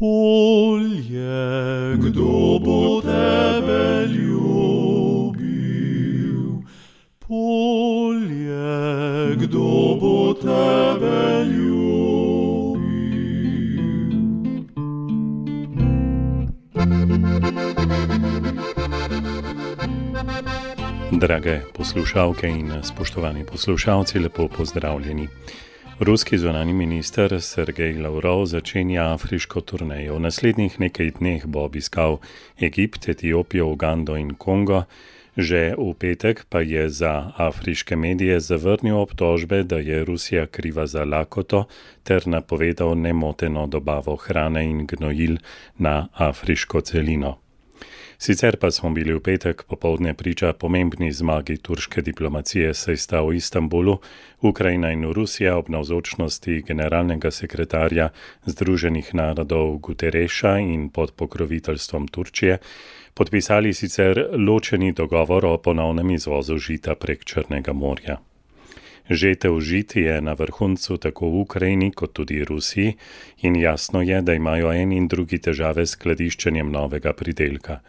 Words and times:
polje, 0.00 1.96
kdo 1.96 2.58
bo 2.64 3.00
tebe 3.04 4.08
ljubil? 4.08 5.52
Polje, 7.28 8.56
kdo 9.36 9.96
bo 10.00 10.34
tebe 10.34 11.44
ljubil? 11.44 12.80
Drage 21.12 21.60
poslušalke 21.76 22.48
in 22.48 22.72
spoštovani 22.82 23.44
poslušalci, 23.44 24.18
lepo 24.18 24.48
pozdravljeni. 24.48 25.28
Ruski 26.00 26.38
zunani 26.38 26.72
minister 26.72 27.42
Sergej 27.42 27.98
Lavrov 28.00 28.46
začenja 28.46 29.12
afriško 29.12 29.60
turnejo. 29.60 30.14
V 30.16 30.20
naslednjih 30.20 30.78
nekaj 30.80 31.10
dneh 31.20 31.44
bo 31.44 31.66
obiskal 31.68 32.16
Egipt, 32.56 33.08
Etiopijo, 33.08 33.66
Ugando 33.68 34.16
in 34.16 34.32
Kongo. 34.32 34.84
Že 35.36 35.76
v 35.76 35.92
petek 35.92 36.48
pa 36.48 36.64
je 36.64 36.88
za 36.88 37.32
afriške 37.36 37.96
medije 37.96 38.40
zavrnil 38.40 38.96
obtožbe, 38.96 39.62
da 39.62 39.76
je 39.76 40.04
Rusija 40.04 40.46
kriva 40.46 40.86
za 40.86 41.04
lakoto 41.04 41.66
ter 42.02 42.26
napovedal 42.26 42.96
nemoteno 42.96 43.66
dobavo 43.66 44.16
hrane 44.16 44.64
in 44.64 44.86
gnojil 44.86 45.36
na 45.78 46.08
afriško 46.16 46.80
celino. 46.80 47.36
Sicer 48.20 48.56
pa 48.56 48.68
smo 48.70 48.90
bili 48.92 49.14
v 49.16 49.20
petek 49.24 49.62
popovdne 49.64 50.12
priča 50.14 50.52
pomembni 50.52 51.12
zmagi 51.12 51.56
turške 51.56 52.02
diplomacije, 52.02 52.74
saj 52.74 52.96
sta 52.96 53.22
v 53.24 53.38
Istanbulu 53.40 53.96
Ukrajina 54.44 54.90
in 54.92 55.08
Rusija 55.12 55.56
ob 55.56 55.72
navzočnosti 55.72 56.60
generalnega 56.68 57.30
sekretarja 57.30 58.10
Združenih 58.44 59.14
narodov 59.14 59.78
Gutereša 59.78 60.58
in 60.58 60.90
pod 60.90 61.16
pokroviteljstvom 61.16 62.08
Turčije 62.08 62.58
podpisali 63.14 63.72
sicer 63.72 64.26
ločeni 64.36 64.92
dogovor 64.92 65.46
o 65.46 65.58
ponovnem 65.58 66.10
izvozu 66.10 66.58
žita 66.58 66.94
prek 66.94 67.24
Črnega 67.24 67.72
morja. 67.72 68.20
Žetev 69.10 69.60
žit 69.60 69.96
je 69.96 70.20
na 70.22 70.32
vrhuncu 70.38 70.96
tako 70.96 71.30
v 71.30 71.40
Ukrajini 71.40 71.90
kot 71.90 72.12
tudi 72.12 72.44
Rusiji 72.44 72.94
in 73.42 73.56
jasno 73.56 74.02
je, 74.02 74.22
da 74.22 74.34
imajo 74.34 74.72
en 74.72 74.92
in 74.92 75.08
drugi 75.08 75.38
težave 75.38 75.86
s 75.86 75.96
skladiščenjem 75.98 76.70
novega 76.70 77.12
pridelka. 77.12 77.80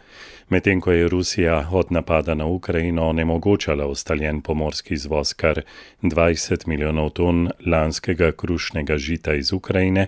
Medtem 0.48 0.80
ko 0.80 0.92
je 0.92 1.08
Rusija 1.08 1.68
od 1.70 1.92
napada 1.92 2.34
na 2.34 2.46
Ukrajino 2.46 3.06
onemogočala 3.08 3.86
ustaljen 3.86 4.40
pomorski 4.40 4.94
izvoz 4.94 5.32
kar 5.34 5.60
20 6.02 6.66
milijonov 6.66 7.10
ton 7.10 7.50
lanskega 7.66 8.32
krušnega 8.32 8.98
žita 8.98 9.34
iz 9.34 9.52
Ukrajine, 9.52 10.06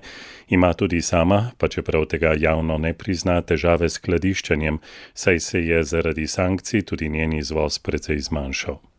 ima 0.49 0.73
tudi 0.73 1.03
sama, 1.03 1.51
pa 1.59 1.69
čeprav 1.69 2.05
tega 2.05 2.35
javno 2.39 2.79
ne 2.79 2.93
prizna, 2.93 3.41
težave 3.43 3.89
s 3.89 4.01
skladiščenjem, 4.03 4.79
saj 5.15 5.41
se 5.41 5.63
je 5.67 5.85
zaradi 5.85 6.27
sankcij 6.27 6.83
tudi 6.83 7.09
njen 7.09 7.33
izvoz 7.33 7.79
precej 7.79 8.19
zmanjšal. 8.21 8.94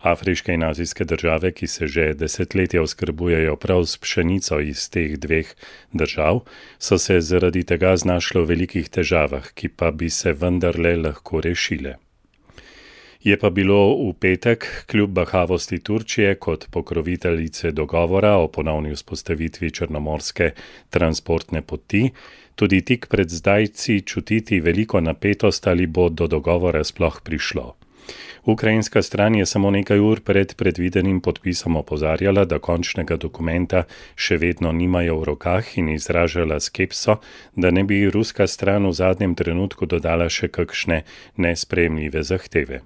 Afriške 0.00 0.52
in 0.52 0.64
azijske 0.64 1.04
države, 1.04 1.52
ki 1.52 1.66
se 1.66 1.86
že 1.86 2.14
desetletja 2.14 2.82
oskrbujejo 2.82 3.56
prav 3.56 3.84
s 3.84 3.98
pšenico 3.98 4.60
iz 4.60 4.90
teh 4.90 5.16
dveh 5.18 5.54
držav, 5.92 6.40
so 6.78 6.98
se 6.98 7.20
zaradi 7.20 7.64
tega 7.64 7.96
znašle 7.96 8.40
v 8.42 8.48
velikih 8.54 8.88
težavah, 8.88 9.52
ki 9.54 9.68
pa 9.68 9.90
bi 9.90 10.10
se 10.10 10.32
vendarle 10.32 10.96
lahko 10.96 11.40
rešile. 11.40 11.96
Je 13.18 13.34
pa 13.36 13.50
bilo 13.50 13.98
v 13.98 14.12
petek, 14.14 14.64
kljub 14.86 15.10
bahavosti 15.10 15.78
Turčije 15.78 16.34
kot 16.34 16.68
pokroviteljice 16.70 17.72
dogovora 17.72 18.36
o 18.36 18.46
ponovni 18.48 18.94
vzpostavitvi 18.94 19.70
črnomorske 19.70 20.52
transportne 20.90 21.62
poti, 21.62 22.10
tudi 22.54 22.80
tik 22.82 23.08
pred 23.10 23.30
zdajci 23.30 24.00
čutiti 24.06 24.60
veliko 24.60 25.00
napetost, 25.00 25.66
ali 25.66 25.86
bo 25.86 26.08
do 26.08 26.26
dogovora 26.26 26.84
sploh 26.84 27.20
prišlo. 27.24 27.77
Ukrajinska 28.44 29.02
stran 29.02 29.34
je 29.34 29.46
samo 29.46 29.70
nekaj 29.70 29.98
ur 30.00 30.20
pred 30.20 30.54
predvidenim 30.54 31.20
podpisom 31.20 31.76
opozarjala, 31.76 32.44
da 32.44 32.58
končnega 32.58 33.16
dokumenta 33.16 33.84
še 34.16 34.36
vedno 34.36 34.72
nimajo 34.72 35.18
v 35.20 35.24
rokah 35.32 35.72
in 35.78 35.88
izražala 35.88 36.60
skepso, 36.60 37.18
da 37.56 37.70
ne 37.70 37.84
bi 37.84 38.04
ruska 38.10 38.46
stran 38.46 38.86
v 38.86 38.92
zadnjem 38.92 39.34
trenutku 39.34 39.86
dodala 39.86 40.28
še 40.28 40.48
kakšne 40.48 41.02
nespremljive 41.36 42.22
zahteve. 42.22 42.80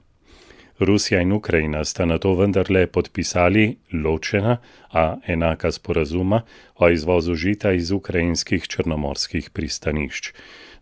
Rusija 0.78 1.20
in 1.20 1.32
Ukrajina 1.32 1.84
sta 1.84 2.04
na 2.04 2.18
to 2.18 2.34
vendarle 2.34 2.86
podpisali 2.86 3.76
ločena, 3.92 4.56
a 4.90 5.16
enaka 5.26 5.72
sporazuma 5.72 6.42
o 6.76 6.88
izvozu 6.88 7.34
žita 7.34 7.72
iz 7.72 7.90
ukrajinskih 7.90 8.68
črnomorskih 8.68 9.50
pristanišč. 9.50 10.32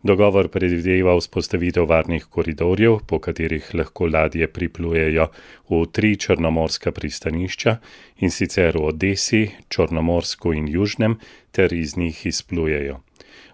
Dogovor 0.02 0.48
predvideva 0.48 1.12
vzpostavitev 1.16 1.84
varnih 1.84 2.24
koridorjev, 2.24 2.98
po 3.06 3.18
katerih 3.18 3.66
lahko 3.74 4.06
ladje 4.08 4.46
priplujejo 4.48 5.26
v 5.68 5.80
tri 5.92 6.14
črnomorska 6.16 6.92
pristanišča 6.92 7.76
in 8.24 8.32
sicer 8.32 8.78
v 8.78 8.86
Odesi, 8.88 9.42
Črnomorsku 9.68 10.54
in 10.56 10.68
Južnem, 10.68 11.18
ter 11.52 11.72
iz 11.72 11.96
njih 11.96 12.26
izplujejo. 12.26 12.96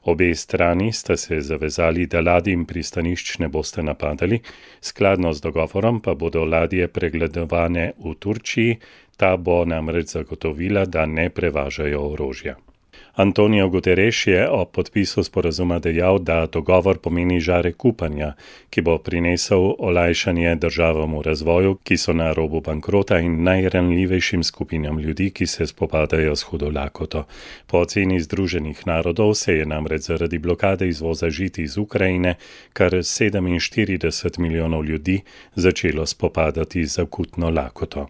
Obe 0.07 0.35
strani 0.35 0.93
sta 0.93 1.17
se 1.17 1.41
zavezali, 1.41 2.07
da 2.07 2.21
ladij 2.21 2.55
in 2.55 2.65
pristanišč 2.65 3.39
ne 3.39 3.49
boste 3.49 3.83
napadali, 3.83 4.39
skladno 4.81 5.33
z 5.33 5.41
dogovorom 5.41 6.01
pa 6.01 6.15
bodo 6.15 6.45
ladje 6.45 6.87
pregledovane 6.89 7.93
v 7.99 8.15
Turčiji, 8.15 8.79
ta 9.17 9.37
bo 9.37 9.65
namreč 9.65 10.15
zagotovila, 10.15 10.85
da 10.85 11.07
ne 11.07 11.27
prevažajo 11.31 12.07
orožja. 12.13 12.55
Antonijo 13.17 13.69
Guterres 13.69 14.27
je 14.27 14.49
ob 14.51 14.71
podpisu 14.71 15.25
sporazuma 15.25 15.79
dejal, 15.79 16.19
da 16.19 16.47
dogovor 16.47 16.99
pomeni 16.99 17.41
žarek 17.41 17.85
upanja, 17.85 18.35
ki 18.71 18.83
bo 18.83 18.99
prinesel 18.99 19.73
olajšanje 19.79 20.55
državam 20.61 21.15
v 21.19 21.23
razvoju, 21.25 21.79
ki 21.83 21.97
so 21.97 22.13
na 22.13 22.33
robu 22.33 22.61
bankrota 22.61 23.19
in 23.19 23.43
najranljivejšim 23.43 24.45
skupinam 24.45 24.99
ljudi, 24.99 25.31
ki 25.31 25.47
se 25.47 25.67
spopadajo 25.67 26.37
s 26.37 26.43
hudo 26.43 26.71
lakoto. 26.71 27.25
Po 27.67 27.79
oceni 27.79 28.21
Združenih 28.21 28.87
narodov 28.87 29.35
se 29.35 29.57
je 29.57 29.67
namreč 29.67 30.03
zaradi 30.03 30.39
blokade 30.39 30.89
izvoza 30.89 31.31
žiti 31.31 31.63
iz 31.63 31.79
Ukrajine 31.79 32.35
kar 32.73 32.93
47 32.93 34.39
milijonov 34.39 34.85
ljudi 34.85 35.21
začelo 35.55 36.07
spopadati 36.07 36.87
z 36.87 36.99
akutno 36.99 37.51
lakoto. 37.51 38.09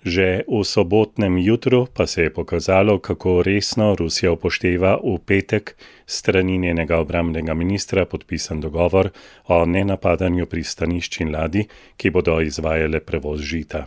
Že 0.00 0.48
v 0.48 0.64
sobotnem 0.64 1.36
jutru 1.38 1.84
pa 1.92 2.06
se 2.06 2.22
je 2.22 2.32
pokazalo, 2.32 2.98
kako 2.98 3.42
resno 3.44 3.92
Rusija 3.94 4.32
upošteva 4.32 4.96
v 4.96 5.18
petek 5.20 5.76
strani 6.06 6.58
njenega 6.58 6.98
obramnega 6.98 7.54
ministra 7.54 8.04
podpisan 8.08 8.60
dogovor 8.60 9.10
o 9.46 9.64
nenapadanju 9.66 10.46
pristanišč 10.46 11.20
in 11.20 11.36
ladi, 11.36 11.68
ki 11.96 12.10
bodo 12.10 12.40
izvajale 12.40 13.00
prevoz 13.04 13.44
žita. 13.44 13.84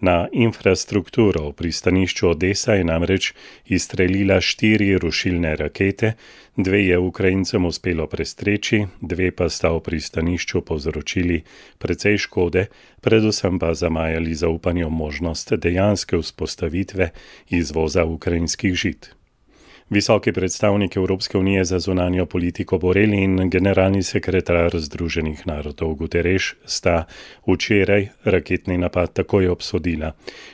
Na 0.00 0.28
infrastrukturo 0.32 1.50
v 1.50 1.56
pristanišču 1.60 2.30
Odessa 2.32 2.74
je 2.74 2.84
namreč 2.88 3.34
izstrelila 3.68 4.40
štiri 4.40 4.96
rušilne 4.96 5.52
rakete, 5.60 6.14
dve 6.56 6.80
je 6.86 6.98
Ukrajincem 6.98 7.68
uspelo 7.68 8.06
prestreči, 8.08 8.86
dve 9.00 9.28
pa 9.30 9.50
sta 9.52 9.68
v 9.76 9.84
pristanišču 9.84 10.64
povzročili 10.64 11.42
precej 11.78 12.16
škode, 12.16 12.66
predvsem 13.04 13.60
pa 13.60 13.74
zamajali 13.76 14.34
zaupanje 14.34 14.88
v 14.88 14.90
možnost 14.90 15.52
dejanske 15.52 16.16
vzpostavitve 16.16 17.12
izvoza 17.52 18.04
ukrajinskih 18.04 18.74
žit. 18.74 19.19
Visoki 19.90 20.32
predstavnik 20.32 20.96
Evropske 20.96 21.38
unije 21.38 21.64
za 21.64 21.78
zunanjo 21.78 22.26
politiko 22.26 22.78
Borel 22.78 23.14
in 23.14 23.50
generalni 23.50 24.02
sekretar 24.02 24.70
Združenih 24.78 25.46
narodov 25.46 25.94
Guterres 25.94 26.42
sta 26.64 27.04
včeraj 27.46 28.06
raketni 28.24 28.78
napad 28.78 29.12
takoj 29.12 29.48
obsodila. 29.48 30.12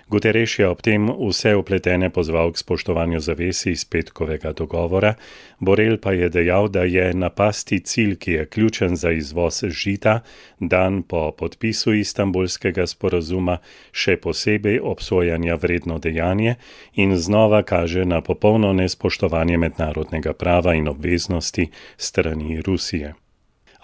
Guterres 0.08 0.58
je 0.58 0.68
ob 0.68 0.80
tem 0.82 1.08
vse 1.10 1.56
upletene 1.56 2.10
pozval 2.10 2.52
k 2.52 2.58
spoštovanju 2.58 3.20
zavesi 3.20 3.70
iz 3.70 3.84
petkovega 3.84 4.52
dogovora, 4.52 5.14
Borel 5.58 5.96
pa 5.98 6.12
je 6.12 6.28
dejal, 6.28 6.68
da 6.68 6.84
je 6.84 7.14
napasti 7.14 7.80
cilj, 7.80 8.16
ki 8.16 8.32
je 8.32 8.46
ključen 8.46 8.96
za 8.96 9.10
izvoz 9.10 9.64
žita, 9.68 10.20
dan 10.60 11.02
po 11.02 11.32
podpisu 11.32 11.94
istambulskega 11.94 12.86
sporazuma, 12.86 13.58
še 13.92 14.16
posebej 14.16 14.80
obsojanja 14.80 15.54
vredno 15.54 15.98
dejanje 15.98 16.54
in 16.94 17.16
znova 17.16 17.62
kaže 17.62 18.04
na 18.04 18.20
popolno 18.20 18.72
nespoštovanje 18.72 19.26
spoštovanje 19.26 19.58
mednarodnega 19.58 20.32
prava 20.32 20.74
in 20.74 20.88
obveznosti 20.88 21.70
strani 21.96 22.60
Rusije. 22.60 23.25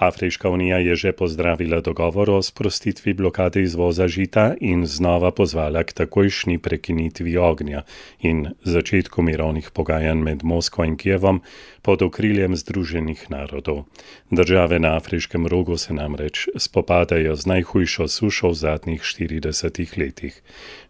Afriška 0.03 0.49
unija 0.49 0.79
je 0.79 0.97
že 0.97 1.13
pozdravila 1.13 1.81
dogovor 1.81 2.31
o 2.31 2.43
sprostitvi 2.43 3.13
blokade 3.15 3.63
izvoza 3.63 4.09
žita 4.09 4.55
in 4.61 4.87
znova 4.87 5.31
pozvala 5.31 5.85
k 5.85 5.93
takojšnji 5.93 6.59
prekinitvi 6.59 7.37
ognja 7.37 7.83
in 8.21 8.49
začetku 8.65 9.23
mirovnih 9.23 9.71
pogajanj 9.71 10.19
med 10.19 10.45
Moskvo 10.45 10.85
in 10.85 10.97
Kijevom 10.97 11.41
pod 11.83 12.03
okriljem 12.03 12.57
Združenih 12.57 13.31
narodov. 13.31 13.85
Države 14.31 14.79
na 14.79 14.97
afriškem 14.97 15.47
rogu 15.47 15.77
se 15.77 15.95
namreč 15.95 16.49
spopadajo 16.57 17.37
z 17.37 17.47
najhujšo 17.47 18.09
sušo 18.09 18.49
v 18.49 18.55
zadnjih 18.55 19.03
40 19.03 19.99
letih. 19.99 20.43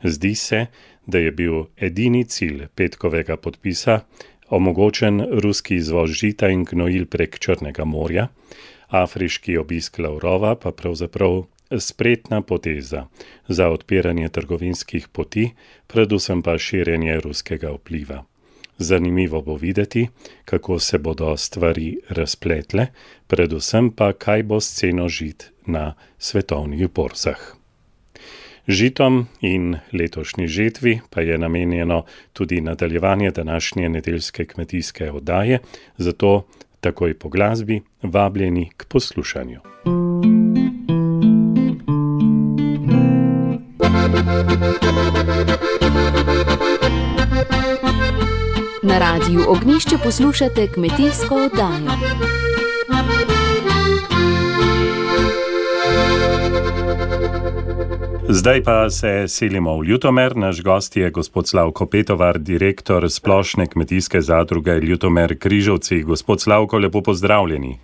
Zdi 0.02 0.34
se, 0.34 0.66
da 1.06 1.18
je 1.18 1.30
bil 1.30 1.64
edini 1.76 2.24
cilj 2.24 2.66
petkovega 2.74 3.36
podpisa 3.36 4.00
omogočen 4.48 5.26
ruski 5.30 5.76
izvoz 5.76 6.10
žita 6.10 6.48
in 6.48 6.64
gnojil 6.64 7.06
prek 7.06 7.38
Črnega 7.38 7.84
morja, 7.84 8.28
afriški 8.92 9.56
obisk 9.56 9.98
Lavrova 9.98 10.54
pa 10.54 10.72
pravzaprav 10.72 11.42
spretna 11.80 12.42
poteza 12.42 13.06
za 13.48 13.68
odpiranje 13.68 14.28
trgovinskih 14.28 15.08
poti, 15.08 15.50
predvsem 15.86 16.42
pa 16.42 16.58
širjenje 16.58 17.20
ruskega 17.20 17.72
vpliva. 17.72 18.24
Zanimivo 18.78 19.42
bo 19.42 19.56
videti, 19.56 20.08
kako 20.44 20.78
se 20.78 20.98
bodo 20.98 21.36
stvari 21.36 21.98
razpletle, 22.08 22.86
predvsem 23.26 23.90
pa 23.90 24.12
kaj 24.12 24.42
bo 24.42 24.60
s 24.60 24.74
ceno 24.74 25.08
žit 25.08 25.50
na 25.66 25.94
svetovnih 26.18 26.88
borzah. 26.90 27.62
Žitom 28.68 29.26
in 29.40 29.76
letošnji 29.92 30.46
žetvi 30.46 31.00
pa 31.10 31.20
je 31.20 31.38
namenjeno 31.38 32.04
tudi 32.32 32.60
nadaljevanje 32.60 33.30
današnje 33.30 33.88
nedeljske 33.88 34.44
kmetijske 34.44 35.10
oddaje, 35.10 35.58
zato 35.96 36.46
takoj 36.82 37.14
po 37.18 37.28
glasbi 37.28 37.82
vabljeni 38.02 38.70
k 38.76 38.84
poslušanju. 38.84 39.60
Na 48.82 48.98
radiju 48.98 49.40
Ognišče 49.48 49.96
poslušate 50.04 50.66
kmetijsko 50.74 51.34
oddajo. 51.34 51.92
Zdaj 58.32 58.62
pa 58.64 58.90
se 58.90 59.28
selimo 59.28 59.76
v 59.76 59.84
Ljutomer. 59.84 60.36
Naš 60.36 60.62
gost 60.62 60.96
je 60.96 61.10
gospod 61.10 61.48
Slavko 61.48 61.86
Petovar, 61.86 62.38
direktor 62.38 63.10
splošne 63.10 63.66
kmetijske 63.66 64.20
zadruge 64.20 64.80
Ljutomer 64.80 65.38
Križovci. 65.38 66.02
Gospod 66.02 66.40
Slavko, 66.40 66.78
lepo 66.78 67.02
pozdravljeni. 67.02 67.78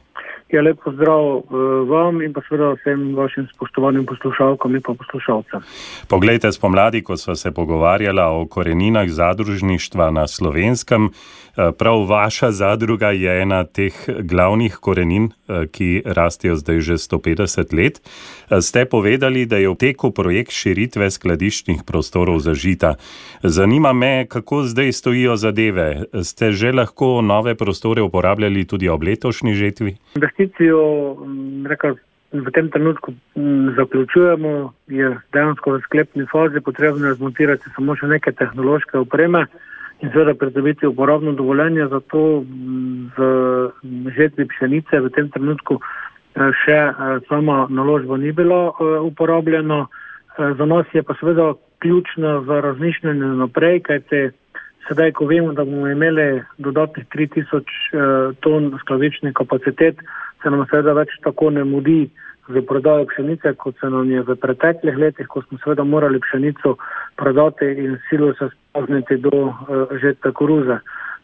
Ja, 0.48 0.62
lep 0.62 0.78
pozdrav 0.84 1.20
uh, 1.20 1.44
vam 1.88 2.22
in 2.24 2.32
pa 2.32 2.40
seveda 2.48 2.70
vsem 2.78 3.12
vašim 3.14 3.44
spoštovanim 3.52 4.06
poslušalkam 4.08 4.74
in 4.74 4.82
pa 4.82 4.94
poslušalcem. 4.96 5.60
Poglejte, 6.08 6.52
spomladi, 6.52 7.02
ko 7.04 7.16
smo 7.16 7.36
se 7.36 7.52
pogovarjali 7.52 8.20
o 8.20 8.46
koreninah 8.46 9.08
zadružništva 9.08 10.10
na 10.10 10.26
slovenskem, 10.26 11.10
Eh, 11.10 11.47
prav 11.78 12.06
vaša 12.08 12.50
zadruga 12.50 13.10
je 13.10 13.42
ena 13.42 13.64
teh 13.64 13.94
glavnih 14.18 14.76
korenin, 14.80 15.24
eh, 15.48 15.66
ki 15.66 16.02
rastejo 16.06 16.56
zdaj 16.56 16.80
že 16.80 16.98
150 16.98 17.72
let. 17.72 18.00
Eh, 18.00 18.60
ste 18.60 18.84
povedali, 18.84 19.46
da 19.46 19.56
je 19.56 19.68
v 19.68 19.74
teku 19.74 20.10
projekt 20.10 20.52
širitve 20.54 21.10
skladiščnih 21.10 21.82
prostorov 21.86 22.38
za 22.38 22.54
žita. 22.54 22.94
Zanima 23.42 23.92
me, 23.92 24.26
kako 24.28 24.62
zdaj 24.62 24.92
stojijo 24.92 25.36
zadeve. 25.36 26.06
Ste 26.22 26.52
že 26.52 26.72
lahko 26.72 27.22
nove 27.22 27.54
prostore 27.54 28.02
uporabljali 28.02 28.64
tudi 28.64 28.88
ob 28.88 29.02
letošnji 29.02 29.54
žetvi? 29.54 29.96
Investicijo 30.14 31.14
mm, 31.14 31.66
rekel, 31.66 31.96
v 32.32 32.50
tem 32.54 32.70
trenutku 32.70 33.12
mm, 33.12 33.74
zaključujemo, 33.76 34.72
je 34.86 35.16
dejansko 35.32 35.70
v 35.70 35.80
sklepni 35.80 36.26
fazi, 36.32 36.60
potrebno 36.60 37.08
je 37.08 37.14
zmontirati 37.14 37.70
samo 37.74 37.96
še 37.96 38.06
neke 38.06 38.32
tehnološke 38.32 38.98
opreme 38.98 39.46
in 40.00 40.10
seveda 40.10 40.34
pridobiti 40.34 40.86
uporabno 40.86 41.32
dovoljenje 41.32 41.86
za 41.86 42.00
to 42.00 42.44
v 43.16 43.70
žetvi 44.16 44.46
pšenice 44.46 45.00
v 45.00 45.10
tem 45.10 45.30
trenutku 45.30 45.78
eh, 45.78 46.50
še 46.64 46.78
eh, 46.78 46.92
sama 47.28 47.66
naložba 47.70 48.16
ni 48.16 48.32
bilo 48.32 48.72
eh, 48.72 48.98
uporabljeno. 49.00 49.86
Za 50.38 50.66
nas 50.70 50.86
je 50.94 51.02
pa 51.02 51.14
seveda 51.18 51.54
ključno 51.82 52.44
za 52.46 52.60
razmišljanje 52.60 53.26
naprej, 53.42 53.80
kajte 53.80 54.30
sedaj, 54.88 55.12
ko 55.12 55.26
vemo, 55.26 55.52
da 55.52 55.64
bomo 55.64 55.88
imeli 55.90 56.42
dodatnih 56.58 57.06
3000 57.10 58.38
ton 58.40 58.70
skladiščnih 58.80 59.34
kapacitet, 59.34 59.98
se 60.42 60.50
nam 60.50 60.62
seveda 60.70 60.94
več 60.94 61.10
tako 61.24 61.50
ne 61.50 61.64
mudi 61.66 62.06
za 62.48 62.62
prodajo 62.62 63.06
pšenice, 63.06 63.54
kot 63.54 63.74
se 63.80 63.90
nam 63.90 64.10
je 64.10 64.22
v 64.22 64.36
preteklih 64.36 64.96
letih, 64.96 65.26
ko 65.26 65.42
smo 65.42 65.58
seveda 65.64 65.84
morali 65.84 66.20
pšenico 66.20 66.76
prodati 67.16 67.64
in 67.64 67.98
silo 68.08 68.32
se 68.34 68.48
spozniti 68.48 69.16
do 69.16 69.44
uh, 69.44 69.54
žetve 70.00 70.32
koruze. 70.32 70.78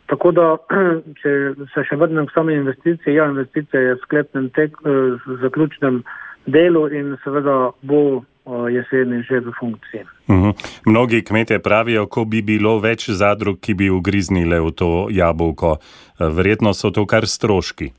Tako 0.06 0.32
da, 0.32 0.56
če 1.23 1.32
se 1.75 1.87
še 1.88 1.97
vrnem 1.97 2.26
k 2.26 2.35
sami 2.35 2.55
investiciji, 2.61 3.17
ja, 3.17 3.31
investicija 3.32 3.81
je 3.81 3.97
v 3.97 4.05
sklepnem 4.05 4.50
tek, 4.50 4.76
uh, 4.85 5.17
zaključnem 5.43 6.03
delu 6.47 6.87
in 6.93 7.17
seveda 7.25 7.73
bo 7.82 8.03
uh, 8.20 8.23
jeseni 8.69 9.23
že 9.25 9.41
v 9.41 9.53
funkciji. 9.61 10.05
Uh 10.29 10.35
mhm. 10.37 10.44
-huh. 10.44 10.55
Mnogi 10.87 11.25
kmete 11.25 11.59
pravijo, 11.59 12.06
ko 12.06 12.25
bi 12.25 12.43
bilo 12.43 12.79
več 12.79 13.11
zadrug, 13.11 13.61
ki 13.61 13.75
bi 13.75 13.91
ugriznile 13.91 14.61
v 14.61 14.70
to 14.70 15.09
jabolko. 15.11 15.77
Verjetno 16.19 16.75
so 16.75 16.91
to 16.91 17.06
kar 17.06 17.27
stroški. 17.27 17.93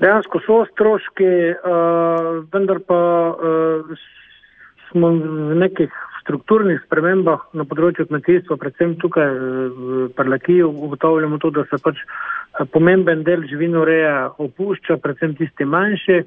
Dejansko 0.00 0.40
so 0.46 0.62
stroški, 0.70 1.30
uh, 1.52 2.28
vendar 2.52 2.80
pa 2.88 3.00
uh, 3.36 4.04
smo 4.88 5.12
v 5.12 5.58
nekih 5.60 5.92
strukturnih 6.22 6.80
spremembah 6.86 7.42
na 7.56 7.66
področju 7.68 8.06
kmetijstva, 8.08 8.56
predvsem 8.60 8.94
tukaj 9.02 9.34
v 9.36 10.06
Parlakiju, 10.16 10.70
ugotavljamo 10.88 11.40
to, 11.42 11.50
da 11.52 11.66
se 11.68 11.80
pač 11.84 12.00
pomemben 12.72 13.24
del 13.28 13.44
živinoreja 13.50 14.30
opušča, 14.40 14.96
predvsem 15.04 15.36
tisti 15.36 15.68
manjši. 15.68 16.22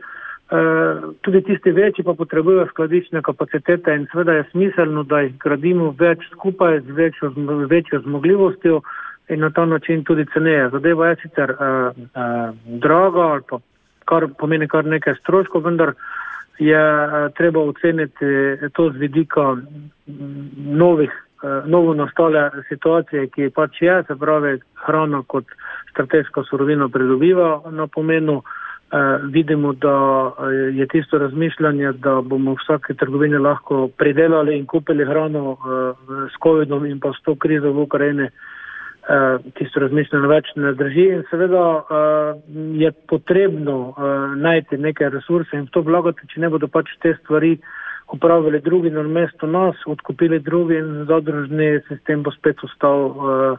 Uh, 0.54 1.16
tudi 1.26 1.42
tisti 1.48 1.72
večji 1.74 2.04
pa 2.06 2.14
potrebujejo 2.14 2.68
skladiščne 2.70 3.24
kapacitete 3.26 3.96
in 3.98 4.06
seveda 4.12 4.36
je 4.38 4.50
smiselno, 4.52 5.02
da 5.08 5.24
jih 5.24 5.34
gradimo 5.42 5.96
več 5.98 6.28
skupaj 6.36 6.84
z 6.86 6.98
večjo, 7.00 7.32
večjo 7.72 8.04
zmogljivostjo 8.06 8.84
in 9.30 9.40
na 9.40 9.50
ta 9.50 9.66
način 9.66 10.04
tudi 10.04 10.26
ceneje. 10.34 10.70
Zadeva 10.70 11.08
je 11.08 11.16
sicer 11.16 11.52
uh, 11.52 11.58
uh, 11.60 12.56
draga 12.66 13.20
ali 13.20 13.42
pa 13.50 13.60
kar 14.06 14.28
pomeni 14.38 14.68
kar 14.68 14.86
nekaj 14.86 15.16
stroškov, 15.22 15.64
vendar 15.64 15.94
je 16.60 16.84
uh, 17.06 17.32
treba 17.38 17.60
oceniti 17.60 18.26
to 18.74 18.90
z 18.92 18.98
vidika 18.98 19.56
novih, 20.58 21.12
uh, 21.44 21.70
novo 21.70 21.94
nastale 21.94 22.50
situacije, 22.70 23.28
ki 23.28 23.50
pač 23.56 23.82
je, 23.82 24.04
se 24.08 24.16
pravi, 24.16 24.60
hrana 24.86 25.24
kot 25.28 25.46
strateško 25.92 26.44
surovino 26.44 26.90
pridobiva 26.90 27.62
na 27.72 27.88
pomenu. 27.88 28.44
Uh, 28.94 29.00
vidimo, 29.34 29.72
da 29.74 30.32
je 30.74 30.86
tisto 30.88 31.18
razmišljanje, 31.18 31.92
da 31.92 32.22
bomo 32.22 32.52
v 32.54 32.60
vsake 32.62 32.94
trgovini 32.94 33.40
lahko 33.42 33.88
pridelali 33.98 34.58
in 34.58 34.68
kupili 34.70 35.06
hrano 35.06 35.52
uh, 35.52 35.58
s 36.30 36.38
COVID-om 36.44 36.86
in 36.86 37.00
pa 37.00 37.10
s 37.10 37.24
to 37.26 37.34
krizo 37.36 37.72
v 37.72 37.88
Ukrajini, 37.88 38.28
uh, 38.30 38.53
tisto 39.60 39.82
razmišljanje 39.84 40.28
več 40.28 40.52
ne 40.56 40.74
drži 40.80 41.06
in 41.18 41.24
seveda 41.30 41.64
uh, 41.78 42.38
je 42.80 42.92
potrebno 43.12 43.78
uh, 43.90 44.36
najti 44.36 44.78
neke 44.78 45.10
resurse 45.10 45.58
in 45.58 45.66
v 45.68 45.74
to 45.76 45.82
vlagati, 45.84 46.28
če 46.32 46.40
ne 46.40 46.50
bodo 46.50 46.70
pač 46.72 46.94
te 47.04 47.12
stvari 47.22 47.58
upravili 48.14 48.62
drugi 48.62 48.92
na 48.94 49.04
mesto 49.04 49.48
nas, 49.48 49.76
odkupili 49.88 50.40
drugi 50.40 50.78
in 50.80 51.06
zadružni 51.10 51.82
sistem 51.88 52.24
bo 52.24 52.32
spet 52.32 52.64
ostal 52.64 53.58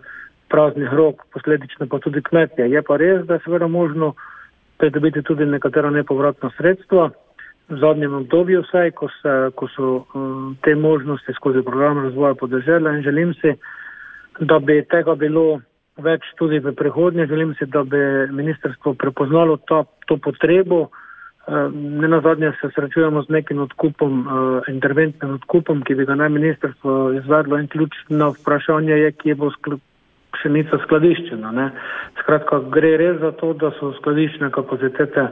praznih 0.48 0.92
rok, 0.92 1.24
posledično 1.32 1.88
pa 1.90 1.98
tudi 1.98 2.22
kmetje. 2.22 2.68
Je 2.70 2.82
pa 2.82 2.96
res, 2.96 3.24
da 3.26 3.34
je 3.34 3.44
seveda 3.44 3.66
možno 3.66 4.12
pridobiti 4.78 5.22
tudi 5.22 5.46
nekatera 5.46 5.90
nepovratna 5.90 6.50
sredstva. 6.56 7.10
V 7.68 7.78
zadnjem 7.80 8.14
obdobju 8.14 8.60
vsaj, 8.62 8.90
ko, 8.90 9.08
se, 9.22 9.32
ko 9.56 9.68
so 9.72 9.92
te 10.62 10.74
možnosti 10.74 11.32
skozi 11.32 11.62
program 11.64 12.04
razvoja 12.04 12.34
podeželja 12.34 12.92
in 12.92 13.02
želim 13.02 13.34
si, 13.34 13.54
da 14.40 14.58
bi 14.58 14.82
tega 14.90 15.14
bilo 15.14 15.60
več 16.02 16.26
tudi 16.38 16.58
v 16.58 16.74
prihodnje. 16.74 17.26
Želim 17.26 17.54
si, 17.54 17.66
da 17.66 17.84
bi 17.84 17.98
ministrstvo 18.32 18.94
prepoznalo 18.94 19.56
to, 19.56 19.84
to 20.06 20.16
potrebo. 20.16 20.88
Eh, 21.46 21.68
ne 22.00 22.08
na 22.08 22.20
zadnje 22.20 22.52
se 22.60 22.70
srečujemo 22.74 23.22
z 23.22 23.28
nekim 23.28 23.60
odkupom, 23.60 24.12
eh, 24.26 24.70
interventnim 24.72 25.34
odkupom, 25.34 25.82
ki 25.82 25.94
bi 25.94 26.06
ga 26.06 26.14
naj 26.14 26.28
ministrstvo 26.28 27.12
izvedlo 27.12 27.58
in 27.58 27.68
ključno 27.68 28.30
vprašanje 28.40 28.96
je, 28.96 29.12
kje 29.12 29.34
bo 29.34 29.50
pšenica 30.32 30.78
skladiščena. 30.84 31.52
Ne. 31.52 31.70
Skratka, 32.22 32.60
gre 32.70 32.96
res 32.96 33.20
za 33.20 33.32
to, 33.32 33.52
da 33.52 33.70
so 33.78 33.92
skladiščne 34.00 34.50
kapacitete 34.50 35.28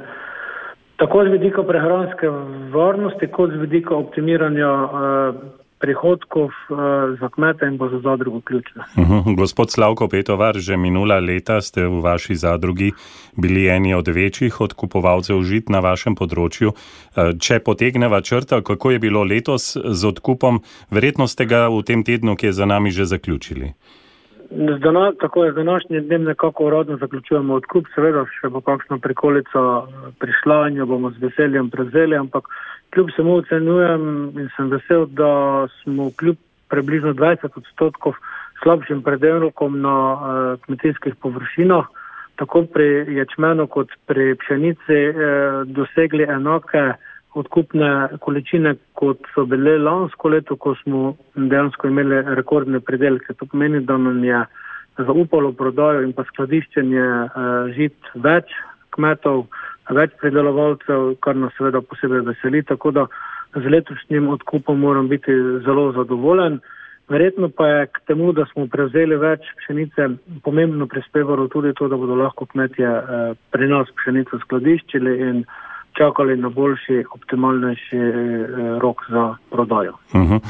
tako 1.02 1.24
z 1.24 1.32
vidika 1.34 1.62
prehranske 1.66 2.28
varnosti, 2.70 3.26
kot 3.26 3.50
z 3.50 3.58
vidika 3.64 3.94
optimiranja 3.96 4.70
uh, 4.70 5.34
prihodkov 5.82 6.46
uh, 6.46 6.78
za 7.20 7.28
kmete 7.28 7.66
in 7.66 7.76
bo 7.76 7.88
za 7.90 7.98
zadrugo 7.98 8.40
ključna. 8.40 8.84
Uh 8.96 9.02
mhm. 9.02 9.12
-huh. 9.12 9.36
Gospod 9.36 9.70
Slavko 9.70 10.08
Petovar, 10.08 10.58
že 10.58 10.76
minula 10.76 11.18
leta 11.18 11.60
ste 11.60 11.86
v 11.86 12.00
vaši 12.00 12.34
zadrugi 12.34 12.92
bili 13.36 13.68
eni 13.68 13.94
od 13.94 14.08
večjih 14.08 14.60
odkupovalcev 14.60 15.42
žit 15.42 15.68
na 15.68 15.80
vašem 15.80 16.14
področju. 16.14 16.68
Uh, 16.68 17.34
če 17.38 17.58
potegneva 17.58 18.20
črta, 18.20 18.62
kako 18.62 18.90
je 18.90 18.98
bilo 18.98 19.24
letos 19.24 19.76
z 19.76 20.06
odkupom, 20.06 20.62
verjetno 20.90 21.26
ste 21.26 21.46
ga 21.46 21.68
v 21.68 21.82
tem 21.82 22.04
tednu, 22.04 22.36
ki 22.36 22.46
je 22.46 22.52
za 22.52 22.66
nami, 22.66 22.90
že 22.90 23.04
zaključili. 23.04 23.74
Zdana, 24.56 25.12
tako 25.20 25.44
je 25.44 25.52
z 25.52 25.54
današnjim 25.54 26.06
dnem 26.06 26.24
nekako 26.24 26.64
uradno 26.64 26.96
zaključujemo 26.96 27.54
odkup, 27.54 27.86
seveda 27.94 28.24
še 28.40 28.48
bo 28.52 28.60
kakšna 28.60 28.98
prikolica 28.98 29.62
prišla 30.20 30.68
in 30.68 30.76
jo 30.76 30.86
bomo 30.86 31.10
z 31.10 31.22
veseljem 31.22 31.70
prevzeli, 31.70 32.16
ampak 32.16 32.48
kljub 32.92 33.10
samo 33.16 33.38
ocenjujem 33.40 34.02
in 34.36 34.50
sem 34.56 34.68
vesel, 34.68 35.06
da 35.06 35.68
smo 35.82 36.10
kljub 36.18 36.36
približno 36.68 37.14
20 37.14 37.56
odstotkov 37.56 38.18
slabšim 38.62 39.02
predelkom 39.02 39.80
na 39.80 39.96
kmetijskih 40.66 41.16
površinah, 41.16 41.88
tako 42.36 42.66
pri 42.74 42.88
ječmenu 43.16 43.66
kot 43.66 43.88
pri 44.06 44.34
pšenici, 44.34 45.00
dosegli 45.64 46.28
enake 46.28 46.92
odkupne 47.34 48.18
količine, 48.20 48.74
kot 48.98 49.24
so 49.34 49.44
bile 49.48 49.78
lansko 49.78 50.28
leto, 50.28 50.56
ko 50.56 50.74
smo 50.82 51.14
dejansko 51.34 51.88
imeli 51.88 52.20
rekordne 52.36 52.80
predelke. 52.80 53.34
To 53.34 53.46
pomeni, 53.46 53.80
da 53.80 53.96
nam 53.96 54.24
je 54.24 54.44
zaupalo 54.98 55.52
prodajo 55.56 56.02
in 56.04 56.12
pa 56.12 56.24
skladiščenje 56.28 57.06
žit 57.76 58.12
več 58.14 58.52
kmetov, 58.92 59.46
več 59.96 60.12
predelovalcev, 60.20 61.14
kar 61.24 61.36
nas 61.36 61.56
seveda 61.56 61.80
posebej 61.80 62.26
veseli. 62.28 62.62
Tako 62.68 62.92
da 62.98 63.06
z 63.56 63.64
letošnjim 63.72 64.28
odkupom 64.36 64.78
moram 64.80 65.08
biti 65.08 65.32
zelo 65.64 65.90
zadovoljen. 65.96 66.60
Verjetno 67.08 67.48
pa 67.48 67.66
je 67.66 67.86
k 67.92 68.00
temu, 68.06 68.30
da 68.32 68.44
smo 68.52 68.68
prevzeli 68.70 69.16
več 69.20 69.48
pšenice, 69.58 70.06
pomembno 70.44 70.86
prispevalo 70.86 71.48
tudi 71.52 71.72
to, 71.76 71.88
da 71.88 71.96
bodo 71.96 72.14
lahko 72.16 72.46
kmetje 72.46 72.88
eh, 72.88 73.34
pri 73.52 73.68
nas 73.68 73.90
pšenico 73.98 74.38
skladiščili 74.44 75.16
in 75.26 75.42
eh, 75.42 75.71
čakali 75.98 76.36
na 76.36 76.48
boljši, 76.48 77.04
optimalnejši 77.14 77.96
eh, 77.96 78.78
rok 78.80 78.96
za 79.08 79.36
prodajo. 79.50 79.92
Uh 80.12 80.20
-huh. 80.20 80.40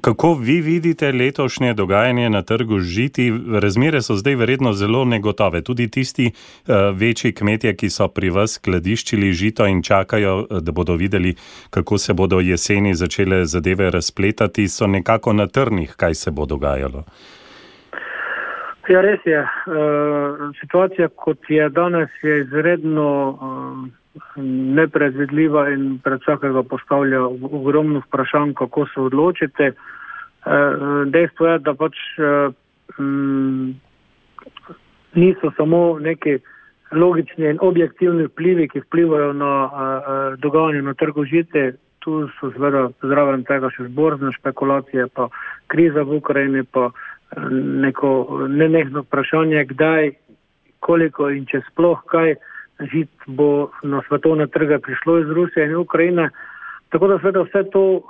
Kako 0.00 0.34
vi 0.34 0.60
vidite 0.60 1.12
letošnje 1.12 1.74
dogajanje 1.74 2.30
na 2.30 2.42
trgu 2.42 2.78
žiti? 2.78 3.32
Razmere 3.62 4.02
so 4.02 4.14
zdaj 4.14 4.34
verjetno 4.34 4.72
zelo 4.72 5.04
negotove. 5.04 5.62
Tudi 5.62 5.90
tisti 5.90 6.26
uh, 6.26 6.74
večji 6.98 7.32
kmetje, 7.34 7.76
ki 7.76 7.90
so 7.90 8.08
pri 8.08 8.30
vas 8.30 8.50
skladiščili 8.52 9.32
žito 9.32 9.66
in 9.66 9.82
čakajo, 9.82 10.46
da 10.60 10.72
bodo 10.72 10.94
videli, 10.94 11.34
kako 11.70 11.98
se 11.98 12.14
bodo 12.14 12.40
jeseni 12.40 12.94
začele 12.94 13.44
zadeve 13.44 13.90
razpletati, 13.90 14.68
so 14.68 14.86
nekako 14.86 15.32
na 15.32 15.46
trnih, 15.46 15.94
kaj 15.96 16.14
se 16.14 16.30
bo 16.30 16.46
dogajalo. 16.46 17.04
Ja, 18.88 19.00
res 19.00 19.20
je. 19.24 19.40
Uh, 19.40 20.50
situacija, 20.60 21.08
kot 21.08 21.38
je 21.48 21.68
danes, 21.68 22.10
je 22.22 22.40
izredno. 22.40 23.38
Uh, 23.40 24.01
nepredvidljiva 24.76 25.68
in 25.72 25.98
pred 26.04 26.20
vsakega 26.20 26.62
postavlja 26.62 27.22
ogromno 27.26 28.02
vprašanj, 28.06 28.54
kako 28.54 28.86
se 28.86 29.00
odločite. 29.00 29.72
Eh, 29.72 29.74
dejstvo 31.06 31.46
je, 31.46 31.58
da 31.58 31.74
pač 31.74 31.96
mm, 32.98 33.70
niso 35.14 35.52
samo 35.56 35.98
neki 35.98 36.38
logični 36.92 37.48
in 37.50 37.58
objektivni 37.60 38.26
vplivi, 38.26 38.68
ki 38.68 38.80
vplivajo 38.80 39.32
na 39.32 39.54
eh, 39.64 40.36
dogajanje 40.38 40.82
na 40.82 40.94
trgu 40.94 41.24
žite. 41.24 41.72
Tu 41.98 42.28
so 42.40 42.50
seveda 42.50 42.88
zraven 43.02 43.44
tega 43.46 43.70
še 43.70 43.86
zborzne 43.86 44.32
špekulacije, 44.34 45.06
pa 45.14 45.28
kriza 45.70 46.02
v 46.02 46.18
Ukrajini, 46.18 46.64
pa 46.64 46.90
neko 47.62 48.40
nenehno 48.48 49.04
vprašanje, 49.06 49.64
kdaj, 49.70 50.10
koliko 50.82 51.30
in 51.30 51.46
če 51.46 51.62
sploh 51.70 52.02
kaj 52.10 52.34
žit 52.92 53.10
bo 53.26 53.70
na 53.82 54.02
svetovne 54.08 54.46
trge 54.46 54.78
prišlo 54.78 55.18
iz 55.18 55.28
Rusije 55.30 55.66
in 55.66 55.76
Ukrajine. 55.76 56.30
Tako 56.92 57.08
da 57.08 57.18
seveda 57.18 57.40
vse 57.42 57.62
to 57.72 57.82
uh, 57.96 58.02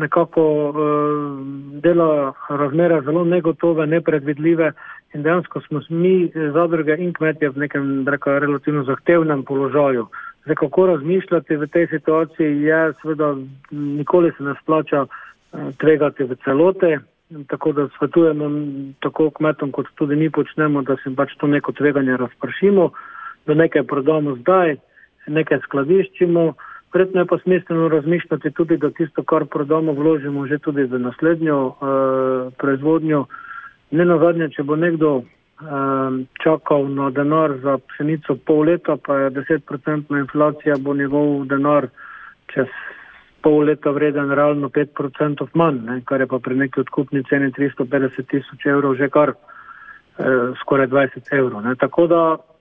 nekako 0.00 0.42
uh, 0.68 0.76
dela 1.82 2.32
razmere 2.48 3.00
zelo 3.02 3.24
negotove, 3.24 3.86
nepredvidljive 3.86 4.72
in 5.14 5.22
dejansko 5.22 5.60
smo 5.60 5.80
mi 5.88 6.30
zadruge 6.52 6.96
in 6.98 7.12
kmetje 7.12 7.48
v 7.48 7.58
nekem 7.58 8.08
reka, 8.08 8.38
relativno 8.38 8.84
zahtevnem 8.84 9.42
položaju. 9.42 10.06
Zdaj, 10.44 10.54
kako 10.54 10.86
razmišljati 10.86 11.56
v 11.56 11.66
tej 11.66 11.86
situaciji 11.86 12.62
je 12.62 12.92
seveda 13.02 13.34
nikoli 13.70 14.32
se 14.36 14.42
ne 14.42 14.54
splača 14.62 15.02
uh, 15.02 15.10
tvegati 15.78 16.24
v 16.24 16.36
celote, 16.44 16.98
tako 17.46 17.72
da 17.72 17.88
svetujemo 17.98 18.50
tako 19.00 19.30
kmetom, 19.30 19.72
kot 19.72 19.86
tudi 19.94 20.16
mi 20.16 20.30
počnemo, 20.30 20.82
da 20.82 20.96
se 20.96 21.10
pač 21.16 21.34
to 21.36 21.46
neko 21.46 21.72
tveganje 21.72 22.16
razpršimo. 22.16 22.84
Uh, 22.84 22.92
da 23.48 23.54
nekaj 23.54 23.82
prodamo 23.82 24.36
zdaj, 24.36 24.76
nekaj 25.26 25.58
skladiščimo. 25.64 26.52
Verjetno 26.92 27.20
je 27.20 27.26
pa 27.26 27.38
smiselno 27.38 27.88
razmišljati 27.88 28.50
tudi, 28.50 28.76
da 28.76 28.90
tisto, 28.90 29.22
kar 29.22 29.44
prodamo, 29.44 29.92
vložimo 29.92 30.46
že 30.46 30.58
tudi 30.58 30.84
v 30.84 31.00
naslednjo 31.00 31.58
uh, 31.66 32.52
proizvodnjo. 32.60 33.24
Ne 33.90 34.04
na 34.04 34.18
zadnje, 34.18 34.48
če 34.56 34.64
bo 34.68 34.76
nekdo 34.76 35.12
uh, 35.16 35.24
čakal 36.42 36.88
na 36.92 37.10
denar 37.10 37.56
za 37.62 37.78
pšenico 37.78 38.36
pol 38.44 38.66
leta, 38.68 38.96
pa 38.96 39.16
je 39.16 39.30
10% 39.40 40.18
inflacija, 40.18 40.76
bo 40.80 40.94
njegov 40.94 41.46
denar 41.48 41.88
čez 42.52 42.68
pol 43.44 43.64
leta 43.68 43.90
vreden 43.90 44.32
realno 44.32 44.68
5% 44.68 45.46
manj, 45.54 45.80
ne, 45.86 46.00
kar 46.04 46.20
je 46.20 46.26
pa 46.26 46.38
pri 46.38 46.56
neki 46.56 46.80
odkupni 46.80 47.24
ceni 47.28 47.52
350 47.52 48.28
tisoč 48.28 48.66
evrov 48.66 48.96
že 48.96 49.08
kar 49.08 49.32
uh, 49.32 50.56
skoraj 50.60 50.88
20 50.88 51.36
evrov. 51.36 51.64
Ne. 51.64 51.76
Tako 51.76 52.06
da 52.06 52.22
Eh, 52.32 52.57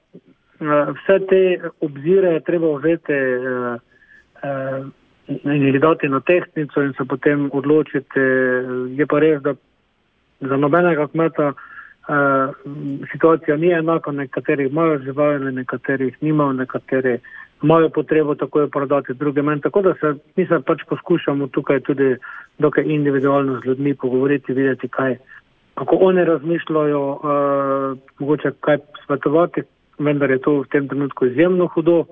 vse 0.59 1.19
te 1.29 1.41
obzire 1.79 2.33
je 2.33 2.39
treba 2.39 2.67
vzeti 2.77 3.13
uh, 3.13 3.77
uh, 4.43 4.85
in 5.27 5.63
jih 5.63 5.79
dati 5.81 6.09
na 6.09 6.19
tehnico 6.19 6.81
in 6.81 6.93
se 6.97 7.05
potem 7.05 7.49
odločiti. 7.53 8.19
Je 8.95 9.05
pa 9.05 9.19
res, 9.19 9.41
da 9.41 9.53
za 10.39 10.57
nobenega 10.57 11.07
kmeta 11.07 11.53
situacija 13.11 13.57
ni 13.57 13.71
enaka, 13.71 14.11
nekateri 14.11 14.67
imajo 14.67 14.99
živali, 14.99 15.51
nekateri 15.51 16.13
nimajo, 16.21 16.53
nekateri 16.53 17.19
imajo 17.63 17.89
potrebo 17.89 18.35
tako 18.35 18.61
je 18.61 18.69
prodati 18.69 19.13
druge 19.13 19.41
meni. 19.41 19.61
Tako 19.61 19.81
da 19.81 19.93
se 19.93 20.13
mi 20.35 20.45
se 20.45 20.59
pač 20.65 20.81
poskušamo 20.89 21.47
tukaj 21.47 21.79
tudi 21.79 22.15
dokaj 22.59 22.83
individualno 22.83 23.59
z 23.59 23.67
ljudmi 23.67 23.95
pogovoriti, 23.95 24.53
videti, 24.53 24.87
kaj, 24.87 25.17
kako 25.75 25.95
oni 25.95 26.23
razmišljajo, 26.25 27.01
uh, 27.11 27.97
mogoče 28.19 28.51
kaj 28.61 28.77
svetovati, 29.05 29.61
vendar 29.99 30.31
je 30.31 30.39
to 30.39 30.61
v 30.61 30.69
tem 30.71 30.87
trenutku 30.87 31.25
izjemno 31.25 31.67
hudo 31.67 32.05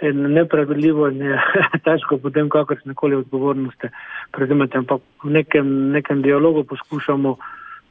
in 0.00 0.32
nepraviljivo 0.32 1.08
in 1.08 1.22
je 1.22 1.38
težko 1.86 2.18
potem 2.18 2.48
kakršne 2.48 2.94
koli 2.94 3.16
odgovornosti 3.16 3.90
prevzemati, 4.32 4.78
ampak 4.78 5.02
v 5.24 5.30
nekem, 5.30 5.90
nekem 5.92 6.22
dialogu 6.22 6.64
poskušamo 6.64 7.30
uh, 7.30 7.46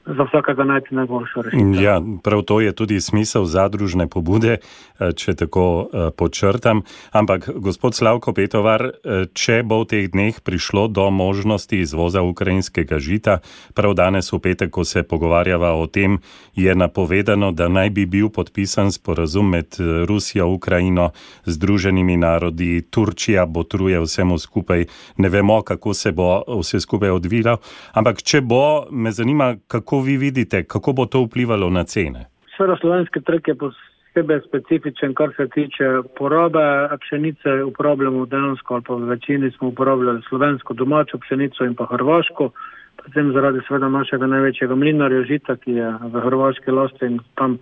za 0.08 0.24
vsakega 0.24 0.64
najti 0.64 0.96
najboljšo 0.96 1.42
rešitev. 1.42 1.82
Ja, 1.82 2.02
prav 2.24 2.42
to 2.42 2.62
je 2.62 2.72
tudi 2.72 3.02
smisel 3.02 3.46
zadružne 3.46 4.08
pobude, 4.08 4.58
eh, 4.58 5.12
če 5.12 5.36
tako 5.36 5.66
eh, 5.94 6.10
počrtam. 6.18 6.82
Ampak, 7.12 7.50
gospod 7.56 7.96
Slavko 7.96 8.34
Petovar, 8.34 8.82
eh, 8.84 9.26
če 9.34 9.64
bo 9.64 9.82
v 9.84 9.86
teh 9.86 10.08
dneh 10.12 10.40
prišlo 10.40 10.88
do 10.88 11.10
možnosti 11.12 11.80
izvoza 11.80 12.22
ukrajinskega 12.22 13.00
žita, 13.00 13.40
prav 13.74 13.94
danes 13.94 14.32
v 14.32 14.40
petek, 14.40 14.72
ko 14.72 14.84
se 14.84 15.04
pogovarjava 15.04 15.74
o 15.76 15.88
tem, 15.88 16.20
je 16.56 16.76
napovedano, 16.76 17.52
da 17.52 17.68
naj 17.68 17.90
bi 17.90 18.06
bil 18.06 18.30
podpisan 18.30 18.92
sporazum 18.92 19.50
med 19.50 19.76
Rusijo, 20.08 20.48
Ukrajino, 20.48 21.12
Združenimi 21.46 22.18
narodi, 22.18 22.82
Turčija 22.82 23.46
botruje 23.46 24.00
vsemu 24.00 24.38
skupaj. 24.38 24.86
Ne 25.18 25.30
vemo, 25.30 25.62
kako 25.62 25.94
se 25.94 26.12
bo 26.12 26.44
vse 26.48 26.80
skupaj 26.80 27.10
odvilo. 27.10 27.58
Ampak, 27.94 28.24
če 28.24 28.42
bo, 28.42 28.88
me 28.92 29.12
zanima, 29.12 29.56
kako 29.68 29.97
vi 30.02 30.18
vidite, 30.18 30.64
kako 30.64 30.94
bo 30.94 31.06
to 31.06 31.24
vplivalo 31.24 31.70
na 31.70 31.84
cene? 31.84 32.26
Sveda 32.58 32.78
slovenski 32.82 33.22
trg 33.22 33.48
je 33.48 33.56
posebej 33.56 34.42
specifičen, 34.48 35.14
kar 35.14 35.30
se 35.38 35.48
tiče 35.54 36.02
porabe 36.18 36.90
pšenice. 37.00 37.64
Uporabljamo 37.64 38.26
dejansko, 38.26 38.74
ali 38.74 38.84
pa 38.88 38.94
v 38.94 39.10
večini 39.10 39.52
smo 39.52 39.68
uporabljali 39.68 40.22
slovensko 40.30 40.74
domačo 40.74 41.18
pšenico 41.18 41.66
in 41.66 41.76
pa 41.76 41.86
hrvaško, 41.86 42.50
predvsem 42.98 43.34
zaradi 43.34 43.60
sveda 43.68 43.90
našega 43.90 44.28
največjega 44.28 44.76
mlinarja 44.76 45.24
Žita, 45.24 45.56
ki 45.56 45.72
je 45.72 45.92
v 46.14 46.24
hrvaški 46.26 46.72
lasti 46.72 47.06
in 47.06 47.20
tam 47.36 47.58
uh, 47.58 47.62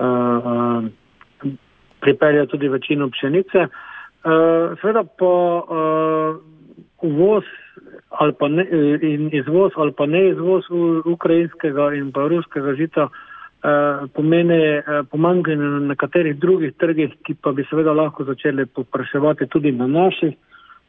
uh, 0.00 0.84
pripelja 2.00 2.46
tudi 2.46 2.68
večino 2.68 3.10
pšenice. 3.10 3.66
Uh, 4.24 4.78
sveda 4.80 5.04
pa 5.18 5.34
uh, 5.58 6.36
uvoz 7.02 7.44
ali 8.10 8.32
pa 8.38 8.48
ne, 8.48 8.66
in 9.02 9.30
izvoz 9.32 9.72
ali 9.76 9.92
pa 9.92 10.06
ne 10.06 10.28
izvoz 10.28 10.64
ukrajinskega 11.04 11.92
in 11.94 12.12
pa 12.12 12.26
ruskega 12.28 12.74
žita 12.74 13.08
eh, 13.08 14.06
pomeni 14.14 14.60
eh, 14.62 14.84
pomankanje 15.10 15.56
na 15.56 15.80
nekaterih 15.94 16.38
drugih 16.38 16.74
trgih, 16.76 17.14
ki 17.26 17.34
pa 17.42 17.52
bi 17.52 17.64
seveda 17.70 17.92
lahko 17.92 18.24
začeli 18.24 18.66
popraševati 18.66 19.46
tudi 19.46 19.72
na 19.72 19.86
naših. 19.86 20.34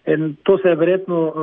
In 0.07 0.35
to 0.43 0.57
se 0.57 0.69
je 0.69 0.75
verjetno 0.75 1.17
uh, 1.27 1.35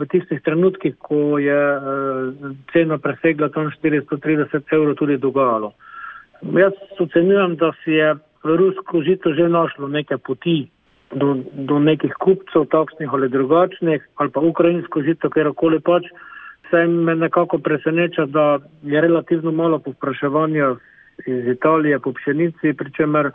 v 0.00 0.06
tistih 0.08 0.40
trenutkih, 0.40 0.94
ko 0.98 1.36
je 1.38 1.58
uh, 1.76 2.54
cena 2.72 2.96
presegla 2.98 3.50
tam 3.52 3.68
430 3.68 4.72
evrov, 4.72 4.94
tudi 4.96 5.18
dogajalo. 5.20 5.74
Jaz 6.56 6.72
ocenjujem, 6.98 7.56
da 7.60 7.72
si 7.84 7.92
je 7.92 8.14
rusko 8.44 9.02
žito 9.02 9.34
že 9.34 9.48
našlo 9.48 9.88
neke 9.88 10.16
poti 10.16 10.70
do, 11.10 11.36
do 11.52 11.78
nekih 11.78 12.12
kupcev, 12.20 12.66
takšnih 12.70 13.12
ali 13.12 13.28
drugačnih, 13.28 14.08
ali 14.16 14.30
pa 14.30 14.40
ukrajinsko 14.40 15.02
žito, 15.02 15.30
kjer 15.30 15.52
koli 15.56 15.80
pač. 15.80 16.08
Saj 16.70 16.86
me 16.86 17.14
nekako 17.16 17.58
preseneča, 17.58 18.26
da 18.26 18.58
je 18.82 19.00
relativno 19.00 19.52
malo 19.52 19.78
povpraševanja 19.78 20.74
iz 21.26 21.46
Italije 21.48 21.98
po 21.98 22.12
pšenici, 22.12 22.74
pri 22.76 22.92
čemer 22.92 23.26
eh, 23.26 23.32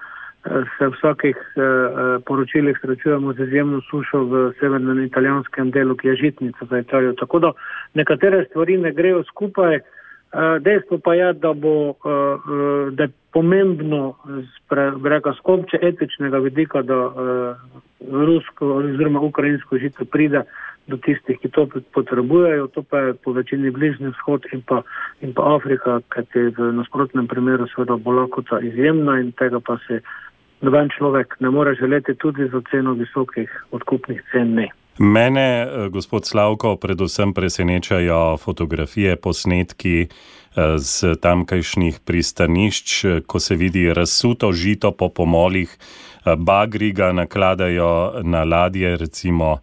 se 0.78 0.88
v 0.88 0.94
vsakih 0.94 1.38
eh, 1.38 1.62
eh, 1.62 2.20
poročilih 2.26 2.78
srečujemo 2.82 3.34
z 3.34 3.48
izjemno 3.48 3.82
sušo 3.90 4.24
v 4.24 4.54
severnem 4.60 5.04
italijanskem 5.04 5.72
delu, 5.72 5.96
ki 5.96 6.08
je 6.08 6.16
žitnica 6.16 6.66
za 6.70 6.80
Italijo. 6.80 7.14
Tako 7.14 7.40
da 7.40 7.52
nekatere 7.94 8.46
stvari 8.50 8.78
ne 8.78 8.94
grejo 8.94 9.24
skupaj. 9.24 9.80
Dejstvo 10.60 10.98
pa 10.98 11.14
je, 11.14 11.34
da, 11.34 11.54
bo, 11.54 11.94
da 12.92 13.04
je 13.04 13.10
pomembno 13.32 14.16
z 14.26 15.36
skopče 15.38 15.78
etičnega 15.82 16.38
vidika, 16.38 16.82
da 16.82 17.12
rusko 18.12 18.76
oziroma 18.76 19.20
ukrajinsko 19.20 19.78
žito 19.78 20.06
pride 20.06 20.42
do 20.88 20.98
tistih, 20.98 21.40
ki 21.40 21.50
to 21.50 21.68
potrebujejo, 21.94 22.68
to 22.68 22.84
pa 22.84 23.00
je 23.00 23.14
po 23.14 23.32
večini 23.32 23.72
bližnji 23.72 24.08
vzhod 24.08 24.46
in 24.52 24.62
pa, 24.62 24.82
in 25.22 25.34
pa 25.34 25.56
Afrika, 25.56 26.00
kajti 26.08 26.52
v 26.58 26.74
nasprotnem 26.76 27.28
primeru 27.28 27.68
seveda 27.72 27.96
bo 27.96 28.12
lakota 28.12 28.60
izjemna 28.60 29.20
in 29.20 29.32
tega 29.32 29.60
pa 29.60 29.78
se 29.88 30.02
noben 30.62 30.90
človek 30.98 31.40
ne 31.40 31.50
more 31.50 31.76
želeti 31.76 32.16
tudi 32.16 32.48
za 32.48 32.62
ceno 32.72 32.94
visokih 32.94 33.50
odkupnih 33.72 34.24
cen 34.32 34.54
ne. 34.56 34.68
Mene, 34.98 35.62
eh, 35.62 35.90
gospod 35.90 36.26
Slavko, 36.26 36.76
predvsem 36.76 37.34
presenečajo 37.34 38.38
fotografije, 38.38 39.16
posnetki 39.16 40.08
z 40.78 41.04
eh, 41.04 41.16
tamkajšnjih 41.16 42.00
pristanišč, 42.00 43.06
ko 43.26 43.40
se 43.40 43.56
vidi 43.56 43.94
razsuto 43.94 44.52
žito 44.52 44.92
po 44.92 45.10
pomolih, 45.10 45.78
eh, 46.26 46.36
bagri 46.38 46.92
ga 46.92 47.12
nakladajo 47.12 48.22
na 48.24 48.44
ladje, 48.44 48.98
recimo 48.98 49.58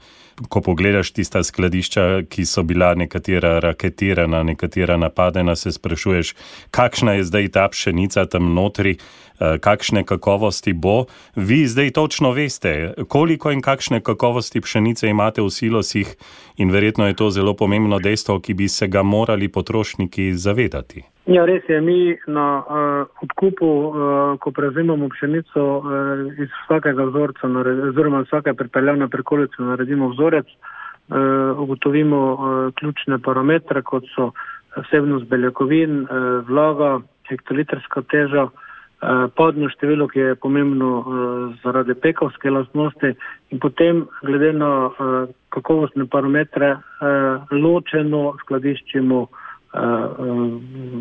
ko 0.49 0.61
pogledaš 0.61 1.13
tista 1.13 1.43
skladišča, 1.45 2.23
ki 2.29 2.45
so 2.47 2.63
bila 2.63 2.95
nekatera 2.95 3.59
raketirana, 3.61 4.43
nekatera 4.43 4.97
napadena, 4.97 5.57
se 5.57 5.73
sprašuješ, 5.73 6.35
kakšna 6.71 7.13
je 7.13 7.25
zdaj 7.25 7.49
ta 7.49 7.69
pšenica 7.69 8.27
tam 8.27 8.55
notri, 8.55 8.97
eh, 8.97 9.59
kakšne 9.59 10.05
kakovosti 10.05 10.73
bo. 10.73 11.05
Vi 11.37 11.67
zdaj 11.67 11.91
točno 11.91 12.33
veste, 12.33 12.95
koliko 13.09 13.51
in 13.51 13.63
kakšne 13.63 14.01
kakovosti 14.01 14.61
pšenice 14.61 15.09
imate 15.09 15.43
v 15.43 15.51
silosih, 15.51 16.17
in 16.57 16.71
verjetno 16.71 17.07
je 17.07 17.15
to 17.15 17.31
zelo 17.31 17.55
pomembno 17.55 17.99
dejstvo, 17.99 18.41
ki 18.41 18.55
bi 18.55 18.69
se 18.69 18.87
ga 18.87 19.03
morali 19.03 19.49
potrošniki 19.49 20.35
zavedati. 20.35 21.03
Ja, 21.29 21.45
res 21.45 21.67
je, 21.69 21.77
mi 21.85 22.17
na 22.33 22.45
uh, 22.65 23.09
odkupu, 23.23 23.67
uh, 23.67 24.39
ko 24.41 24.51
prevzemamo 24.57 25.09
pšenico 25.13 25.61
uh, 25.61 26.23
iz 26.41 26.49
vsakega 26.65 27.05
vzorca, 27.11 27.51
oziroma 27.91 28.23
vsake 28.25 28.55
pripeljane 28.57 29.09
prikolice, 29.09 29.61
naredimo 29.61 30.09
vzorec, 30.15 30.47
uh, 30.49 31.61
ugotovimo 31.61 32.21
uh, 32.33 32.73
ključne 32.75 33.19
parametre, 33.19 33.83
kot 33.83 34.09
so 34.15 34.31
vsebnost 34.79 35.29
beljakovin, 35.29 36.03
uh, 36.03 36.41
vlaga, 36.49 37.03
hektolitrska 37.29 38.01
teža, 38.09 38.47
uh, 38.49 39.29
podno 39.37 39.69
število, 39.77 40.09
ki 40.09 40.25
je 40.25 40.41
pomembno 40.41 40.91
uh, 40.99 41.05
zaradi 41.61 41.95
pekovske 42.01 42.51
lastnosti 42.51 43.13
in 43.53 43.61
potem, 43.61 44.07
glede 44.25 44.55
na 44.57 44.73
uh, 44.89 45.29
kakovostne 45.53 46.09
parametre, 46.09 46.79
uh, 46.81 47.53
ločeno 47.53 48.39
skladiščimo. 48.41 49.21
Eh, 49.21 49.29
eh, 49.29 49.40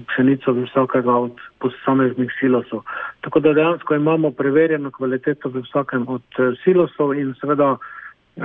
pšenico 0.07 0.51
visokega 0.53 1.13
od 1.13 1.37
posameznih 1.59 2.29
silosov. 2.39 2.83
Tako 3.21 3.39
da 3.39 3.53
dejansko 3.53 3.95
imamo 3.95 4.31
preverjeno 4.31 4.91
kvaliteto 4.91 5.49
v 5.49 5.63
vsakem 5.65 6.05
od 6.07 6.21
eh, 6.37 6.53
silosov 6.63 7.15
in 7.17 7.33
seveda 7.41 7.77
eh, 7.77 8.43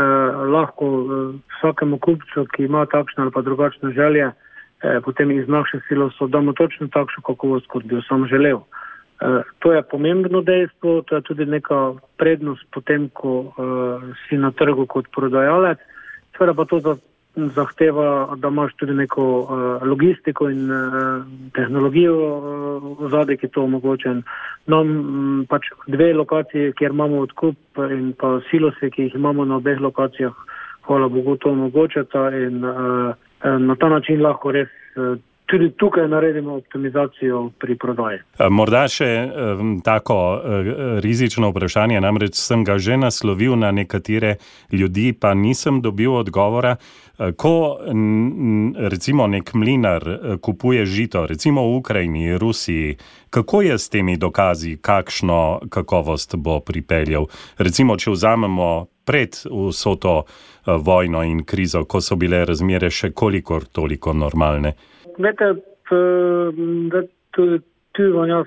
lahko 0.49 0.89
vsakemu 1.59 1.99
kupcu, 1.99 2.47
ki 2.57 2.65
ima 2.65 2.87
takšne 2.87 3.23
ali 3.23 3.33
pa 3.33 3.43
drugačne 3.43 3.93
želje, 3.93 4.31
eh, 4.31 5.01
potem 5.05 5.31
iz 5.31 5.49
naših 5.49 5.85
silosov 5.89 6.29
damo 6.29 6.53
točno 6.53 6.89
takšno 6.89 7.23
kakovost, 7.23 7.67
kot 7.67 7.85
bi 7.85 7.95
jo 7.95 8.03
sam 8.09 8.27
želel. 8.27 8.65
Eh, 9.23 9.43
to 9.59 9.73
je 9.73 9.83
pomembno 9.83 10.41
dejstvo, 10.43 11.03
to 11.03 11.17
je 11.17 11.23
tudi 11.23 11.47
neka 11.47 11.95
prednost 12.17 12.67
potem, 12.71 13.09
ko 13.09 13.47
eh, 13.47 14.15
si 14.29 14.37
na 14.37 14.51
trgu 14.51 14.87
kot 14.87 15.07
prodajalec. 15.15 15.79
Seveda 16.37 16.55
pa 16.55 16.65
to 16.65 16.97
zahteva, 17.37 18.37
da 18.37 18.49
imaš 18.49 18.75
tudi 18.75 18.95
neko 18.95 19.25
uh, 19.41 19.83
logistiko 19.89 20.49
in 20.51 20.71
uh, 20.71 21.25
tehnologijo 21.55 22.15
uh, 22.15 23.11
zadnji, 23.11 23.37
ki 23.37 23.49
to 23.49 23.65
omogoča. 23.65 24.15
No, 24.67 24.81
m, 24.85 25.45
pač 25.49 25.67
dve 25.87 26.13
lokaciji, 26.15 26.73
kjer 26.79 26.95
imamo 26.95 27.21
odkup 27.27 27.83
in 27.91 28.13
pa 28.19 28.39
silose, 28.51 28.91
ki 28.91 29.09
jih 29.09 29.19
imamo 29.19 29.45
na 29.45 29.57
obeh 29.57 29.81
lokacijah, 29.81 30.33
hvala 30.87 31.09
Bogu, 31.09 31.37
to 31.37 31.51
omogočata 31.51 32.29
in 32.39 32.65
uh, 32.65 33.15
na 33.45 33.77
ta 33.77 33.89
način 33.89 34.23
lahko 34.23 34.53
res. 34.53 34.71
Uh, 34.97 35.19
Tudi 35.47 35.71
tukaj 35.77 36.09
naredimo 36.09 36.55
optimizacijo 36.55 37.51
pri 37.61 37.77
prodaji. 37.77 38.19
Morda 38.51 38.87
še 38.89 39.09
tako 39.85 40.17
rizično 41.05 41.51
vprašanje, 41.53 42.01
namreč 42.01 42.39
sem 42.41 42.65
ga 42.65 42.79
že 42.81 42.97
naslovil 42.97 43.59
na 43.61 43.69
nekatere 43.73 44.39
ljudi, 44.73 45.13
pa 45.13 45.35
nisem 45.35 45.83
dobil 45.85 46.15
odgovora. 46.17 46.77
Ko 47.37 47.77
recimo 48.89 49.27
nek 49.27 49.53
mlinar 49.55 50.09
kupuje 50.41 50.87
žito, 50.87 51.27
recimo 51.27 51.63
v 51.63 51.77
Ukrajini, 51.77 52.39
Rusiji, 52.39 52.97
kako 53.31 53.63
je 53.63 53.79
s 53.79 53.89
temi 53.89 54.17
dokazi, 54.17 54.79
kakšno 54.81 55.69
kakovost 55.69 56.37
bo 56.37 56.61
pripeljal? 56.61 57.29
Recimo, 57.59 57.99
če 58.01 58.17
vzamemo 58.17 58.87
pred 59.05 59.37
vso 59.45 59.95
to 60.01 60.17
vojno 60.67 61.23
in 61.23 61.45
krizo, 61.45 61.85
ko 61.85 62.01
so 62.01 62.17
bile 62.17 62.45
razmere 62.49 62.91
še 62.91 63.13
kolikor 63.13 63.69
toliko 63.69 64.17
normalne 64.17 64.73
vete, 65.19 65.55
da 66.91 67.03
tudi 67.35 67.61
tu 67.93 68.13
vam 68.15 68.29
jaz 68.29 68.47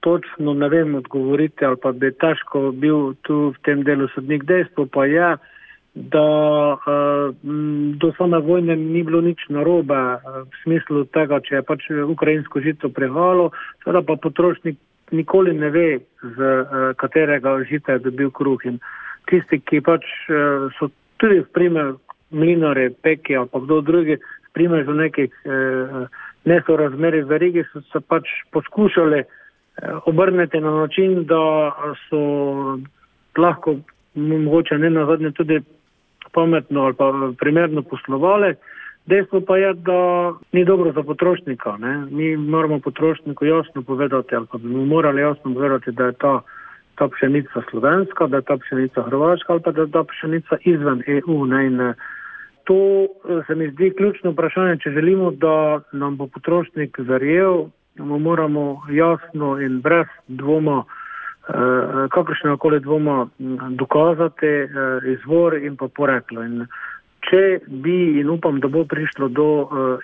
točno 0.00 0.54
ne 0.54 0.68
vem 0.68 0.94
odgovoriti 0.94 1.64
ali 1.64 1.76
pa 1.82 1.92
bi 1.92 2.12
težko 2.12 2.70
bil 2.72 3.14
tu 3.22 3.50
v 3.50 3.62
tem 3.66 3.82
delu 3.84 4.08
sodnik. 4.14 4.44
Dejstvo 4.44 4.86
pa 4.86 5.06
je, 5.06 5.36
da 5.94 6.28
uh, 6.76 7.34
do 8.00 8.12
same 8.18 8.38
vojne 8.38 8.76
ni 8.76 9.02
bilo 9.02 9.20
nič 9.20 9.48
narobe 9.48 9.96
uh, 9.96 10.44
v 10.44 10.62
smislu 10.62 11.04
tega, 11.16 11.40
če 11.40 11.58
je 11.58 11.62
pač 11.62 11.88
ukrajinsko 11.90 12.60
žito 12.60 12.92
prehalo, 12.92 13.50
seveda 13.82 14.04
pa 14.04 14.18
potrošnik 14.20 14.78
nikoli 15.10 15.54
ne 15.56 15.70
ve, 15.70 15.88
z 16.22 16.38
katerega 17.00 17.62
žita 17.70 17.96
je 17.96 18.06
dobil 18.10 18.30
kruh. 18.30 18.60
In 18.66 18.78
tisti, 19.30 19.58
ki 19.62 19.80
pač 19.80 20.04
so 20.78 20.90
tudi 21.22 21.40
v 21.42 21.48
primer 21.54 21.94
mlinare, 22.30 22.90
peki 23.02 23.36
ali 23.36 23.48
pa 23.48 23.60
kdo 23.62 23.80
drugi, 23.80 24.18
primežu 24.56 24.92
nekih 24.96 25.32
eh, 25.44 26.06
nesorazmerij 26.48 27.26
v 27.28 27.38
regiji 27.42 27.68
so 27.72 27.82
se 27.92 28.00
pač 28.00 28.24
poskušali 28.56 29.20
eh, 29.20 29.26
obrniti 30.08 30.60
na 30.60 30.72
način, 30.80 31.24
da 31.28 31.42
so 32.08 32.20
lahko 33.36 33.76
mogoče 34.14 34.78
ne 34.78 34.90
nazadnje 34.90 35.30
tudi 35.36 35.60
pametno 36.32 36.88
ali 36.88 36.94
pa 36.94 37.12
primerno 37.38 37.82
poslovali. 37.82 38.54
Dejstvo 39.06 39.40
pa 39.46 39.56
je, 39.56 39.74
da 39.74 40.32
ni 40.52 40.64
dobro 40.64 40.92
za 40.92 41.02
potrošnika. 41.02 41.76
Ne? 41.76 41.92
Mi 42.10 42.36
moramo 42.36 42.80
potrošniku 42.80 43.44
jasno 43.46 43.82
povedati, 43.82 44.34
ali 44.34 44.46
pa 44.52 44.58
bi 44.58 44.68
mu 44.68 44.86
morali 44.86 45.20
jasno 45.20 45.54
povedati, 45.54 45.92
da 45.92 46.04
je 46.04 46.12
ta, 46.12 46.40
ta 46.98 47.08
pšenica 47.08 47.62
slovenska, 47.70 48.26
da 48.26 48.36
je 48.36 48.42
ta 48.42 48.56
pšenica 48.56 49.02
hrvaška 49.02 49.52
ali 49.52 49.62
pa 49.62 49.72
da 49.72 49.82
je 49.82 49.90
ta 49.90 50.04
pšenica 50.04 50.56
izven 50.64 51.02
EU. 51.06 51.46
Ne? 51.46 51.66
In, 51.66 51.94
to 52.66 53.06
eh, 53.06 53.42
se 53.46 53.54
mi 53.54 53.70
zdi 53.70 53.92
ključno 53.96 54.30
vprašanje. 54.30 54.76
Če 54.82 54.90
želimo, 54.90 55.30
da 55.30 55.80
nam 55.92 56.16
bo 56.16 56.26
potrošnik 56.26 56.98
verjel, 56.98 57.66
mu 57.98 58.18
moramo 58.18 58.82
jasno 58.90 59.60
in 59.60 59.80
brez 59.80 60.06
dvoma, 60.28 60.82
eh, 61.48 62.08
kakršne 62.10 62.56
koli 62.56 62.80
dvoma, 62.80 63.28
dokazati 63.78 64.46
eh, 64.46 64.68
izvor 65.14 65.56
in 65.56 65.76
pa 65.76 65.88
poreklo. 65.88 66.42
In 66.42 66.66
če 67.30 67.60
bi 67.66 68.20
in 68.20 68.30
upam, 68.30 68.60
da 68.60 68.68
bo 68.68 68.84
prišlo 68.84 69.28
do 69.28 69.48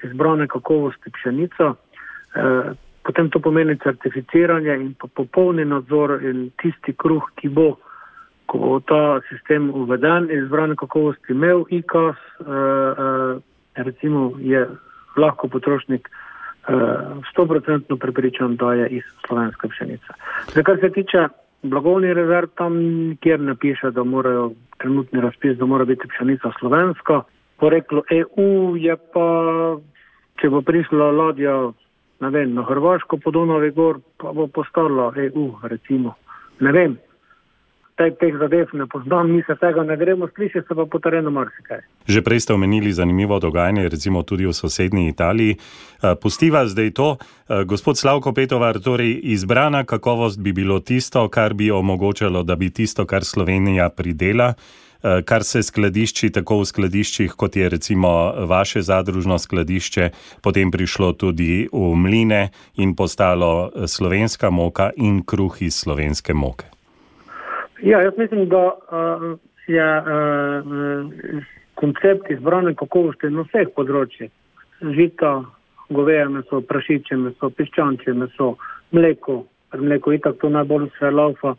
izbrane 0.02 0.48
kakovosti 0.50 1.10
pšenica, 1.10 1.74
potem 3.06 3.28
to 3.30 3.38
pomeni 3.38 3.76
certificiranje 3.78 4.74
in 4.74 4.88
pa 4.98 5.06
popolni 5.06 5.64
nadzor 5.64 6.16
in 6.26 6.48
tisti 6.62 6.96
kruh, 6.98 7.22
ki 7.38 7.48
bo 7.48 7.76
ko 8.52 8.58
bo 8.58 8.80
ta 8.84 9.20
sistem 9.30 9.70
uveden 9.72 10.28
in 10.30 10.42
izbran 10.44 10.76
kakovosti 10.76 11.32
imel 11.32 11.64
IKAS, 11.72 12.18
uh, 12.40 12.46
uh, 12.46 13.40
recimo 13.74 14.32
je 14.38 14.66
lahko 15.16 15.48
potrošnik 15.48 16.08
stoprocentno 17.32 17.96
uh, 17.96 18.00
prepričan, 18.00 18.56
da 18.56 18.74
je 18.74 18.88
iz 18.98 19.06
slovenske 19.26 19.68
pšenice. 19.68 20.14
Zdaj, 20.52 20.64
kar 20.64 20.76
se 20.80 20.90
tiče 20.90 21.28
blagovnih 21.62 22.12
rezerv, 22.12 22.48
tam 22.54 22.76
nikjer 23.08 23.40
ne 23.40 23.54
piše, 23.56 23.90
da 23.90 24.04
morajo 24.04 24.52
trenutni 24.78 25.20
razpis, 25.20 25.56
da 25.58 25.66
mora 25.66 25.84
biti 25.84 26.08
pšenica 26.08 26.52
slovenska. 26.58 27.22
Poreklo 27.56 28.02
EU 28.10 28.76
je 28.76 28.96
pa, 29.14 29.28
če 30.40 30.50
bo 30.50 30.60
prišla 30.62 31.10
ladja 31.10 31.56
na, 32.20 32.28
vem, 32.28 32.54
na 32.54 32.62
Hrvaško 32.68 33.16
po 33.16 33.30
Donavi 33.30 33.70
gor, 33.70 33.98
pa 34.20 34.32
bo 34.32 34.46
postala 34.46 35.12
EU, 35.16 35.48
recimo. 35.62 36.14
Ne 36.60 36.72
vem, 36.72 36.98
teh, 37.96 38.12
teh 38.20 38.36
zadev 38.38 38.72
ne 38.72 38.86
poznam, 38.86 39.30
mi 39.30 39.42
se 39.46 39.56
tega 39.60 39.84
ne 39.84 39.96
gremo, 39.96 40.28
sliši 40.34 40.64
se 40.68 40.74
pa 40.74 40.86
po 40.86 40.98
terenu 40.98 41.30
marsikaj. 41.30 41.82
Že 42.08 42.22
prej 42.24 42.40
ste 42.40 42.54
omenili 42.54 42.92
zanimivo 42.92 43.38
dogajanje, 43.38 43.88
recimo 43.88 44.22
tudi 44.22 44.46
v 44.46 44.54
sosednji 44.56 45.08
Italiji. 45.08 45.56
Eh, 45.56 46.14
pustiva 46.22 46.66
zdaj 46.66 46.90
to, 46.90 47.16
eh, 47.16 47.64
gospod 47.64 47.98
Slavko 47.98 48.32
Petovar, 48.32 48.80
torej 48.80 49.20
izbrana 49.22 49.84
kakovost 49.84 50.40
bi 50.40 50.52
bilo 50.52 50.80
tisto, 50.80 51.28
kar 51.28 51.54
bi 51.54 51.70
omogočalo, 51.70 52.42
da 52.42 52.56
bi 52.56 52.70
tisto, 52.70 53.06
kar 53.06 53.24
Slovenija 53.24 53.88
pridela, 53.90 54.54
kar 55.02 55.42
se 55.42 55.62
skladišči, 55.62 56.30
tako 56.30 56.60
v 56.60 56.66
skladiščih, 56.70 57.34
kot 57.34 57.56
je 57.56 57.68
recimo 57.68 58.32
vaše 58.46 58.82
zadružno 58.86 59.38
skladišče, 59.38 60.10
potem 60.42 60.70
prišlo 60.70 61.12
tudi 61.18 61.66
v 61.72 61.94
mline 61.98 62.50
in 62.78 62.94
postalo 62.94 63.72
slovenska 63.86 64.50
moka 64.50 64.92
in 64.96 65.24
kruh 65.26 65.58
iz 65.58 65.74
slovenske 65.82 66.34
moke. 66.34 66.71
Ja, 67.82 68.00
jaz 68.02 68.14
mislim, 68.16 68.48
da 68.48 68.66
uh, 68.66 69.38
je 69.66 69.98
uh, 69.98 70.04
koncept 71.74 72.30
izbrane 72.30 72.74
kakovosti 72.74 73.26
na 73.26 73.42
vseh 73.48 73.72
področjih. 73.74 74.30
Žita, 74.94 75.30
goveje 75.90 76.28
meso, 76.30 76.60
prašiče 76.68 77.16
meso, 77.18 77.50
piščanče 77.50 78.14
meso, 78.14 78.52
mleko, 78.94 79.40
mleko 79.74 80.14
itak 80.14 80.38
to 80.38 80.50
najbolj 80.54 80.92
vse 80.92 81.10
laufa, 81.10 81.56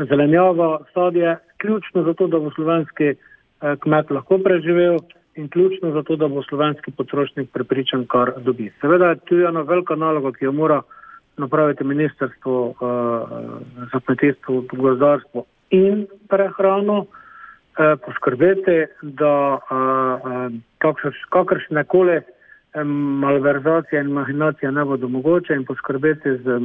zelenjava, 0.00 0.70
sadje, 0.94 1.34
ključno 1.60 2.06
zato, 2.06 2.28
da 2.32 2.40
bo 2.40 2.52
slovenski 2.56 3.10
uh, 3.12 3.74
kmet 3.82 4.12
lahko 4.16 4.38
preživel 4.46 4.96
in 5.36 5.50
ključno 5.52 5.90
zato, 5.92 6.16
da 6.16 6.30
bo 6.32 6.44
slovenski 6.48 6.94
potrošnik 6.96 7.50
prepričan, 7.52 8.06
kar 8.08 8.32
dobi. 8.46 8.70
Seveda 8.80 9.12
je 9.12 9.20
tu 9.28 9.42
ena 9.44 9.60
velika 9.68 9.96
naloga, 9.96 10.32
ki 10.32 10.48
jo 10.48 10.54
mora 10.56 10.80
napraviti 11.36 11.84
ministrstvo 11.84 12.56
uh, 12.70 13.36
za 13.92 14.00
kmetijstvo, 14.06 14.62
gozdarstvo 14.72 15.44
in 15.70 16.06
prehrano, 16.28 17.06
eh, 17.78 17.96
poskrbeti, 18.04 18.86
da 19.02 19.58
eh, 19.58 20.50
kakršne 21.28 21.84
koli 21.84 22.16
eh, 22.16 22.84
malverzacije 23.20 24.00
in 24.00 24.12
mahinacije 24.12 24.72
ne 24.72 24.84
bodo 24.84 25.08
mogoče 25.08 25.54
in 25.54 25.64
poskrbeti 25.64 26.36
z 26.44 26.60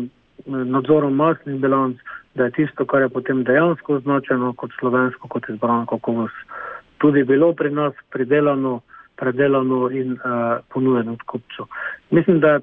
nadzorom 0.46 1.16
masnih 1.16 1.62
bilanc, 1.62 1.98
da 2.36 2.44
je 2.44 2.52
tisto, 2.52 2.86
kar 2.86 3.02
je 3.02 3.10
potem 3.10 3.44
dejansko 3.44 3.94
označeno 3.94 4.54
kot 4.54 4.72
slovensko, 4.80 5.28
kot 5.28 5.50
izbrano 5.50 5.86
kakovost, 5.86 6.36
tudi 6.98 7.24
bilo 7.24 7.54
pri 7.54 7.72
nas 7.72 7.94
pridelano, 8.12 8.80
predelano 9.16 9.90
in 9.90 10.12
uh, 10.14 10.64
ponujeno 10.74 11.12
od 11.12 11.22
kupcev. 11.26 11.66
Mislim, 12.10 12.40
da 12.40 12.48
je 12.48 12.60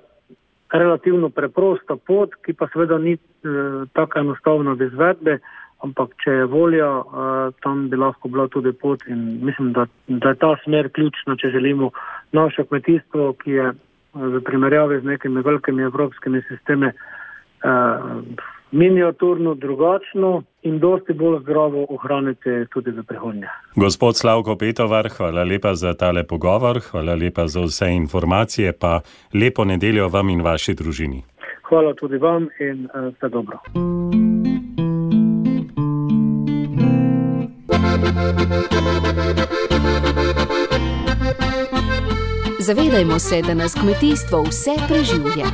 relativno 0.73 1.29
preprosta 1.29 1.97
pot, 1.97 2.35
ki 2.45 2.53
pa 2.53 2.69
seveda 2.73 2.99
ni 2.99 3.15
uh, 3.15 3.89
tako 3.93 4.19
enostavna 4.19 4.73
v 4.73 4.89
izvedbi, 4.89 5.39
ampak 5.85 6.15
če 6.25 6.31
je 6.41 6.49
volja, 6.51 6.89
uh, 7.01 7.55
tam 7.63 7.89
bi 7.91 7.97
lahko 7.97 8.29
bila 8.29 8.49
tudi 8.49 8.73
pot 8.73 9.05
in 9.09 9.39
mislim, 9.47 9.73
da, 9.73 9.87
da 10.09 10.35
je 10.35 10.41
ta 10.43 10.55
smer 10.65 10.91
ključna, 10.93 11.37
če 11.37 11.53
želimo 11.55 11.91
naše 12.33 12.65
kmetijstvo, 12.67 13.33
ki 13.43 13.51
je 13.51 13.73
v 14.15 14.41
primerjavi 14.45 15.01
z 15.01 15.05
nekimi 15.05 15.43
velikimi 15.47 15.83
evropskimi 15.83 16.43
sistemi 16.49 16.91
uh, 16.91 18.47
miniaturno 18.71 19.55
drugačno 19.55 20.43
in 20.63 20.79
dosti 20.79 21.13
bolj 21.13 21.41
zdravo 21.43 21.87
ohraniti 21.89 22.67
tudi 22.73 22.91
v 22.91 23.03
prihodnje. 23.03 23.47
Gospod 23.77 24.17
Slavko 24.17 24.57
Petovar, 24.57 25.09
hvala 25.17 25.45
lepa 25.45 25.75
za 25.75 25.95
tale 25.95 26.25
pogovor, 26.27 26.81
hvala 26.91 27.15
lepa 27.15 27.47
za 27.47 27.61
vse 27.61 27.91
informacije, 27.93 28.73
pa 28.73 29.01
lepo 29.35 29.65
nedeljo 29.65 30.09
vam 30.09 30.29
in 30.29 30.43
vaši 30.43 30.75
družini. 30.75 31.23
Hvala 31.69 31.95
tudi 31.95 32.17
vam 32.17 32.49
in 32.61 32.89
vse 33.13 33.29
dobro. 33.29 33.59
Zavedajmo 42.61 43.19
se, 43.19 43.43
da 43.43 43.55
nas 43.55 43.75
kmetijstvo 43.75 44.43
vse 44.43 44.71
preživlja. 44.89 45.47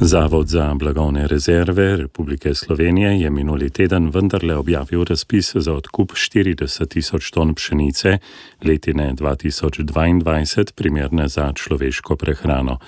Zavod 0.00 0.48
za 0.48 0.74
blagovne 0.74 1.26
rezerve 1.26 1.96
Republike 1.96 2.54
Slovenije 2.54 3.20
je 3.20 3.30
minuli 3.30 3.70
teden 3.70 4.10
vendarle 4.10 4.56
objavil 4.56 5.04
razpis 5.04 5.56
za 5.56 5.72
odkup 5.74 6.12
40 6.12 6.88
tisoč 6.88 7.30
ton 7.30 7.54
pšenice 7.54 8.18
letine 8.64 9.14
2022, 9.14 10.72
primerne 10.72 11.28
za 11.28 11.52
človeško 11.52 12.16
prehrano. 12.16 12.78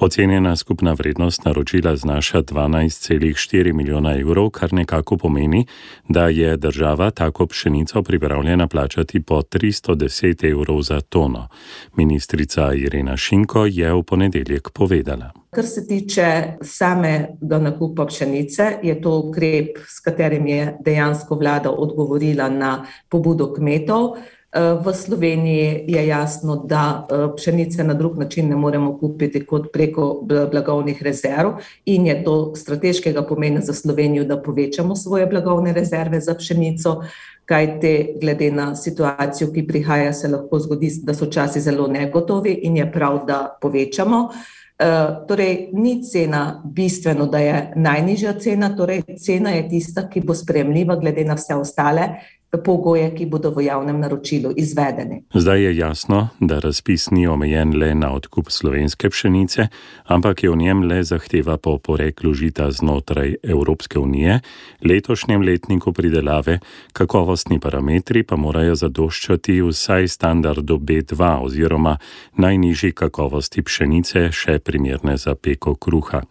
Ocenjena 0.00 0.56
skupna 0.56 0.92
vrednost 0.92 1.44
naročila 1.44 1.96
znaša 1.96 2.42
12,4 2.42 3.72
milijona 3.72 4.18
evrov, 4.18 4.50
kar 4.50 4.72
nekako 4.72 5.16
pomeni, 5.16 5.66
da 6.08 6.28
je 6.28 6.56
država 6.56 7.10
tako 7.10 7.46
pšenico 7.46 8.02
pripravljena 8.02 8.66
plačati 8.66 9.22
po 9.22 9.42
310 9.42 10.50
evrov 10.50 10.82
za 10.82 11.00
tono. 11.00 11.48
Ministrica 11.96 12.74
Irena 12.74 13.16
Šinko 13.16 13.66
je 13.66 13.92
v 13.92 14.02
ponedeljek 14.02 14.70
povedala. 14.70 15.32
Kar 15.50 15.64
se 15.64 15.86
tiče 15.86 16.42
samega 16.62 17.58
nakupa 17.58 18.06
pšenice, 18.06 18.72
je 18.82 19.00
to 19.00 19.18
ukrep, 19.18 19.78
s 19.88 20.00
katerim 20.00 20.46
je 20.46 20.76
dejansko 20.84 21.34
vlada 21.34 21.70
odgovorila 21.70 22.48
na 22.48 22.86
pobudo 23.08 23.52
kmetov. 23.54 24.16
Eh, 24.52 24.78
v 24.84 24.94
Sloveniji 24.94 25.84
je 25.86 26.06
jasno, 26.06 26.56
da 26.56 27.06
eh, 27.10 27.28
pšenice 27.36 27.84
na 27.84 27.94
drug 27.94 28.18
način 28.18 28.48
ne 28.48 28.56
moremo 28.56 28.98
kupiti 28.98 29.46
kot 29.46 29.72
preko 29.72 30.22
blagovnih 30.52 31.02
rezerv 31.02 31.50
in 31.84 32.06
je 32.06 32.24
to 32.24 32.54
strateškega 32.56 33.22
pomena 33.22 33.60
za 33.60 33.74
Slovenijo, 33.74 34.24
da 34.24 34.42
povečamo 34.42 34.96
svoje 34.96 35.26
blagovne 35.26 35.72
rezerve 35.72 36.20
za 36.20 36.34
pšenico, 36.34 37.02
kajte 37.44 38.14
glede 38.20 38.50
na 38.50 38.76
situacijo, 38.76 39.52
ki 39.52 39.66
prihaja, 39.66 40.12
se 40.12 40.28
lahko 40.28 40.58
zgodi, 40.58 40.90
da 41.02 41.14
so 41.14 41.26
časi 41.26 41.60
zelo 41.60 41.86
negotovi 41.86 42.52
in 42.62 42.76
je 42.76 42.92
prav, 42.92 43.26
da 43.26 43.58
povečamo. 43.60 44.28
Uh, 44.76 45.26
torej, 45.28 45.70
ni 45.72 46.02
cena 46.04 46.62
bistveno, 46.64 47.26
da 47.26 47.38
je 47.38 47.72
najnižja 47.76 48.32
cena, 48.32 48.68
torej 48.76 49.02
cena 49.24 49.50
je 49.50 49.68
tista, 49.68 50.04
ki 50.08 50.20
bo 50.20 50.34
spremljiva 50.34 50.96
glede 50.96 51.24
na 51.24 51.34
vse 51.34 51.54
ostale 51.54 52.08
pogoje, 52.50 53.10
ki 53.14 53.26
bodo 53.26 53.50
v 53.50 53.66
javnem 53.66 54.00
naročilu 54.00 54.52
izvedeni. 54.56 55.22
Zdaj 55.34 55.62
je 55.62 55.76
jasno, 55.76 56.28
da 56.40 56.58
razpis 56.58 57.10
ni 57.10 57.26
omejen 57.26 57.74
le 57.78 57.94
na 57.94 58.12
odkup 58.14 58.50
slovenske 58.50 59.10
pšenice, 59.10 59.66
ampak 60.06 60.42
je 60.42 60.50
v 60.50 60.56
njem 60.56 60.82
le 60.82 61.02
zahteva 61.02 61.56
po 61.56 61.78
poreklu 61.78 62.34
žita 62.34 62.70
znotraj 62.70 63.34
Evropske 63.42 63.98
unije, 63.98 64.40
letošnjem 64.84 65.42
letniku 65.42 65.92
pridelave, 65.92 66.58
kakovostni 66.92 67.58
parametri 67.60 68.22
pa 68.22 68.36
morajo 68.36 68.74
zadoščati 68.74 69.60
vsaj 69.62 70.08
standardu 70.08 70.78
B2 70.78 71.38
oziroma 71.42 71.96
najnižji 72.38 72.92
kakovosti 72.92 73.62
pšenice, 73.62 74.30
še 74.32 74.58
primerne 74.58 75.16
za 75.16 75.34
peko 75.34 75.74
kruha. 75.74 76.22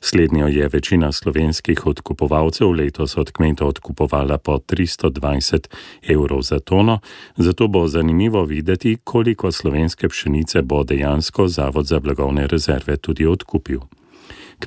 Slednjo 0.00 0.46
je 0.46 0.68
večina 0.68 1.12
slovenskih 1.12 1.86
odkupovalcev 1.86 2.70
letos 2.70 3.16
od 3.16 3.32
kmetov 3.32 3.68
odkupovala 3.68 4.38
po 4.38 4.58
320 4.58 5.61
evrov 6.08 6.42
za 6.42 6.58
tono, 6.58 6.98
zato 7.36 7.68
bo 7.68 7.88
zanimivo 7.88 8.44
videti, 8.44 8.96
koliko 9.04 9.52
slovenske 9.52 10.08
pšenice 10.08 10.62
bo 10.62 10.84
dejansko 10.84 11.48
Zavod 11.48 11.86
za 11.86 12.00
blagovne 12.00 12.46
rezerve 12.46 12.96
tudi 12.96 13.26
odkupil. 13.26 13.80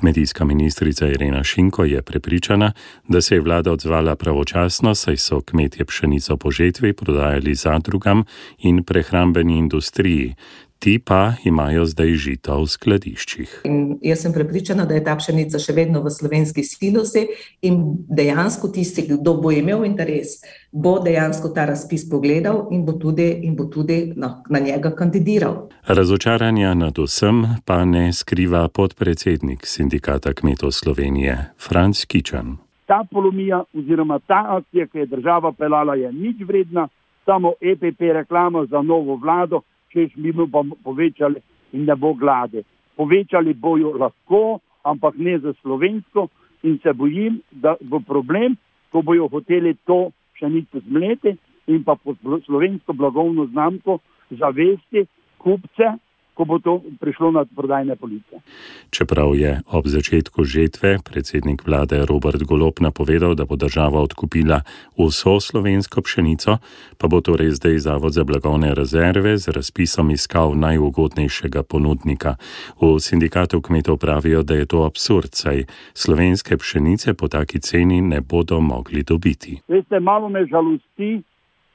Kmetijska 0.00 0.44
ministrica 0.44 1.08
Irena 1.08 1.44
Šinko 1.44 1.84
je 1.84 2.02
prepričana, 2.02 2.72
da 3.08 3.20
se 3.20 3.34
je 3.34 3.40
vlada 3.40 3.72
odzvala 3.72 4.16
pravočasno, 4.16 4.94
saj 4.94 5.16
so 5.16 5.40
kmetje 5.40 5.84
pšenico 5.84 6.36
po 6.36 6.50
žetvi 6.50 6.92
prodajali 6.92 7.54
zadrugam 7.54 8.24
in 8.58 8.84
prehrambeni 8.84 9.58
industriji, 9.58 10.34
ti 10.78 10.98
pa 10.98 11.32
imajo 11.44 11.84
zdaj 11.84 12.12
žito 12.14 12.56
v 12.60 12.66
skladiščih. 12.68 13.60
In 13.64 13.98
jaz 14.02 14.22
sem 14.22 14.32
prepričana, 14.32 14.84
da 14.84 14.94
je 14.94 15.04
ta 15.04 15.16
pšenica 15.16 15.58
še 15.58 15.72
vedno 15.76 16.02
v 16.04 16.12
slovenski 16.12 16.64
silosi 16.64 17.26
in 17.62 17.80
dejansko 18.08 18.68
tisti, 18.74 19.06
kdo 19.08 19.36
bo 19.40 19.50
imel 19.50 19.86
interes, 19.88 20.40
bo 20.72 20.98
dejansko 21.02 21.52
ta 21.56 21.66
razpis 21.70 22.06
pogledal 22.10 22.68
in 22.70 22.84
bo 22.86 22.96
tudi, 23.00 23.28
in 23.48 23.56
bo 23.56 23.68
tudi 23.72 24.12
na, 24.16 24.42
na 24.50 24.58
njega 24.58 24.92
kandidiral. 24.96 25.68
Razočaranja 25.86 26.74
nad 26.74 26.98
vsem 26.98 27.44
pa 27.64 27.84
ne 27.84 28.12
skriva 28.12 28.68
podpredsednik 28.68 29.66
sindikata 29.66 30.34
kmetov 30.34 30.72
Slovenije, 30.72 31.54
Franz 31.58 32.04
Kičan. 32.04 32.56
Ta 32.86 33.02
polomija 33.10 33.64
oziroma 33.74 34.18
ta 34.18 34.44
akcija, 34.58 34.86
ki 34.86 34.98
je 34.98 35.06
država 35.06 35.52
pelala, 35.52 35.94
je 35.94 36.12
nič 36.12 36.44
vredna, 36.46 36.88
samo 37.24 37.52
EPP 37.60 38.00
reklama 38.14 38.66
za 38.70 38.82
novo 38.82 39.16
vlado 39.16 39.60
češ 39.96 40.16
mi 40.16 40.32
bomo 40.32 40.76
povečali 40.84 41.40
in 41.72 41.88
ne 41.88 41.96
bo 41.96 42.12
glade. 42.12 42.62
Povečali 42.96 43.54
bojo 43.54 43.96
lahko, 43.96 44.60
ampak 44.84 45.16
ne 45.16 45.38
za 45.38 45.52
slovensko 45.62 46.28
in 46.62 46.78
se 46.82 46.92
bojim, 46.92 47.40
da 47.50 47.76
bo 47.80 48.00
problem, 48.00 48.56
ko 48.92 49.02
bojo 49.02 49.28
hoteli 49.28 49.74
to 49.88 50.10
pšenico 50.36 50.80
zmleti 50.88 51.36
in 51.66 51.84
pa 51.84 51.96
pod 51.96 52.16
slovensko 52.44 52.92
blagovno 52.92 53.46
znamko 53.46 53.98
zavesti 54.30 55.06
kupce 55.38 55.96
ko 56.36 56.44
bo 56.44 56.60
to 56.60 56.84
prišlo 57.00 57.32
na 57.32 57.48
prodajne 57.48 57.96
police. 57.96 58.44
Čeprav 58.92 59.32
je 59.32 59.64
ob 59.72 59.88
začetku 59.88 60.44
žetve 60.44 61.00
predsednik 61.00 61.64
vlade 61.64 62.04
Robert 62.04 62.44
Golop 62.44 62.80
napovedal, 62.84 63.32
da 63.34 63.48
bo 63.48 63.56
država 63.56 64.04
odkupila 64.04 64.60
vso 65.00 65.40
slovensko 65.40 66.04
pšenico, 66.04 66.60
pa 67.00 67.08
bo 67.08 67.24
torej 67.24 67.56
zdaj 67.56 67.78
Zavod 67.88 68.12
za 68.12 68.24
blagovne 68.24 68.74
rezerve 68.76 69.38
z 69.40 69.48
razpisom 69.48 70.12
iskal 70.12 70.52
najugodnejšega 70.52 71.62
ponudnika. 71.64 72.36
V 72.80 73.00
sindikatu 73.00 73.64
kmetov 73.64 73.96
pravijo, 73.96 74.42
da 74.42 74.60
je 74.60 74.66
to 74.68 74.84
absurd, 74.84 75.32
saj 75.32 75.64
slovenske 75.96 76.56
pšenice 76.60 77.14
po 77.16 77.28
taki 77.32 77.60
ceni 77.64 78.00
ne 78.04 78.20
bodo 78.20 78.60
mogli 78.60 79.02
dobiti. 79.02 79.64
Veste, 79.68 80.00
malo 80.00 80.28
me 80.28 80.44
žalosti 80.44 81.22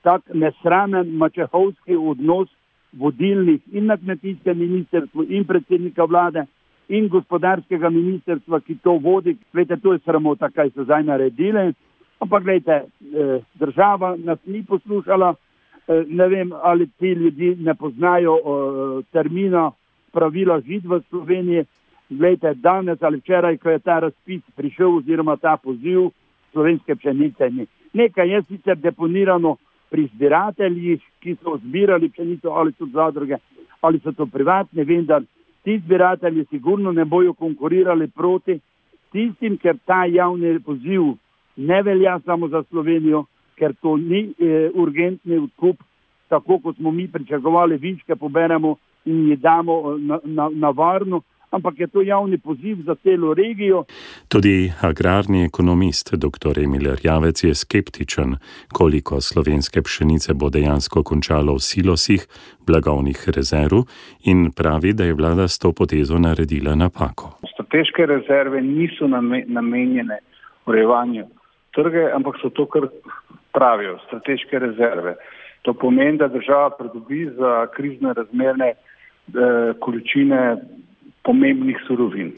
tak 0.02 0.21
nesramen 0.34 1.17
mačehovski 1.17 1.95
odnos 1.95 2.50
vodilnih 2.93 3.62
in 3.71 3.86
na 3.86 3.97
kmetijskem 3.97 4.58
ministrstvu 4.58 5.25
in 5.30 5.45
predsednika 5.45 6.06
vlade 6.06 6.45
in 6.89 7.08
gospodarskega 7.08 7.89
ministrstva, 7.89 8.60
ki 8.60 8.75
to 8.84 8.97
vodi. 8.99 9.38
Vete, 9.54 9.77
to 9.77 9.93
je 9.93 9.99
sramota, 10.04 10.49
kaj 10.49 10.73
so 10.75 10.84
zdaj 10.84 11.04
naredili. 11.04 11.73
Ampak 12.19 12.43
gledajte, 12.43 12.71
eh, 12.71 13.39
država 13.60 14.15
nas 14.17 14.39
ni 14.45 14.63
poslušala, 14.63 15.34
eh, 15.88 16.04
ne 16.08 16.27
vem, 16.27 16.51
ali 16.63 16.88
ti 16.99 17.13
ljudje 17.13 17.56
ne 17.56 17.75
poznajo 17.75 18.36
eh, 18.38 19.04
termina 19.12 19.71
pravila 20.12 20.60
žid 20.62 20.86
v 20.86 21.01
Sloveniji. 21.10 21.65
Glejte, 22.10 22.54
danes 22.54 23.01
ali 23.01 23.17
včeraj, 23.17 23.58
ko 23.58 23.69
je 23.69 23.80
ta 23.80 23.99
razpis 23.99 24.41
prišel 24.56 24.97
oziroma 24.97 25.38
ta 25.38 25.58
poziv 25.58 26.12
slovenske 26.51 26.95
pšenice, 26.95 27.49
ni. 27.49 27.65
Nekaj 27.93 28.30
je 28.30 28.41
sicer 28.41 28.75
deponirano 28.77 29.56
pri 29.91 30.08
zbirateljih, 30.15 31.01
ki 31.19 31.36
so 31.43 31.58
zbirali 31.60 32.10
pšenico, 32.10 32.49
ali 32.56 32.71
so 32.77 32.88
zadruge, 32.93 33.38
ali 33.82 33.99
so 33.99 34.12
to 34.12 34.25
privatne, 34.25 34.84
vendar 34.84 35.23
ti 35.63 35.77
zbiratelji 35.80 36.45
sigurno 36.49 36.91
ne 36.91 37.06
bojo 37.06 37.34
konkurirali 37.34 38.08
proti 38.08 38.60
tistim, 39.12 39.58
ker 39.58 39.77
ta 39.86 40.06
javni 40.06 40.60
poziv 40.60 41.13
ne 41.58 41.82
velja 41.84 42.19
samo 42.25 42.47
za 42.47 42.63
Slovenijo, 42.63 43.25
ker 43.60 43.75
to 43.82 43.97
ni 43.97 44.32
e, 44.39 44.69
urgentni 44.73 45.38
odkup, 45.38 45.84
tako 46.30 46.60
kot 46.60 46.77
smo 46.77 46.91
mi 46.91 47.08
pričakovali, 47.08 47.77
viške 47.77 48.15
poberemo 48.15 48.75
in 49.06 49.27
jih 49.30 49.39
damo 49.39 49.73
eh, 49.91 49.99
na, 49.99 50.19
na, 50.23 50.49
na 50.54 50.69
varno 50.69 51.21
ampak 51.51 51.79
je 51.79 51.87
to 51.87 52.01
javni 52.01 52.37
poziv 52.37 52.77
za 52.85 52.95
celo 52.95 53.33
regijo. 53.33 53.83
Tudi 54.27 54.71
agrarni 54.81 55.43
ekonomist 55.45 56.13
dr. 56.13 56.59
Emil 56.59 56.95
Javec 57.03 57.43
je 57.43 57.55
skeptičen, 57.55 58.35
koliko 58.73 59.21
slovenske 59.21 59.81
pšenice 59.81 60.33
bo 60.33 60.49
dejansko 60.49 61.03
končalo 61.03 61.53
v 61.53 61.59
silosih 61.59 62.27
blagovnih 62.67 63.29
rezerv 63.35 63.83
in 64.23 64.51
pravi, 64.51 64.93
da 64.93 65.03
je 65.03 65.13
vlada 65.13 65.47
s 65.47 65.59
to 65.59 65.71
potezo 65.73 66.19
naredila 66.19 66.75
napako. 66.75 67.37
Strateške 67.53 68.05
rezerve 68.05 68.61
niso 68.61 69.07
namenjene 69.47 70.19
urejevanju 70.65 71.25
trge, 71.71 72.11
ampak 72.15 72.39
so 72.41 72.49
to, 72.49 72.65
kar 72.65 72.87
pravijo, 73.53 73.97
strateške 74.07 74.59
rezerve. 74.59 75.15
To 75.61 75.73
pomeni, 75.73 76.17
da 76.17 76.27
država 76.27 76.69
pridobi 76.77 77.25
za 77.37 77.67
krizne 77.75 78.13
razmerne 78.13 78.69
eh, 78.71 79.73
količine 79.79 80.57
pomembnih 81.23 81.77
surovin. 81.88 82.34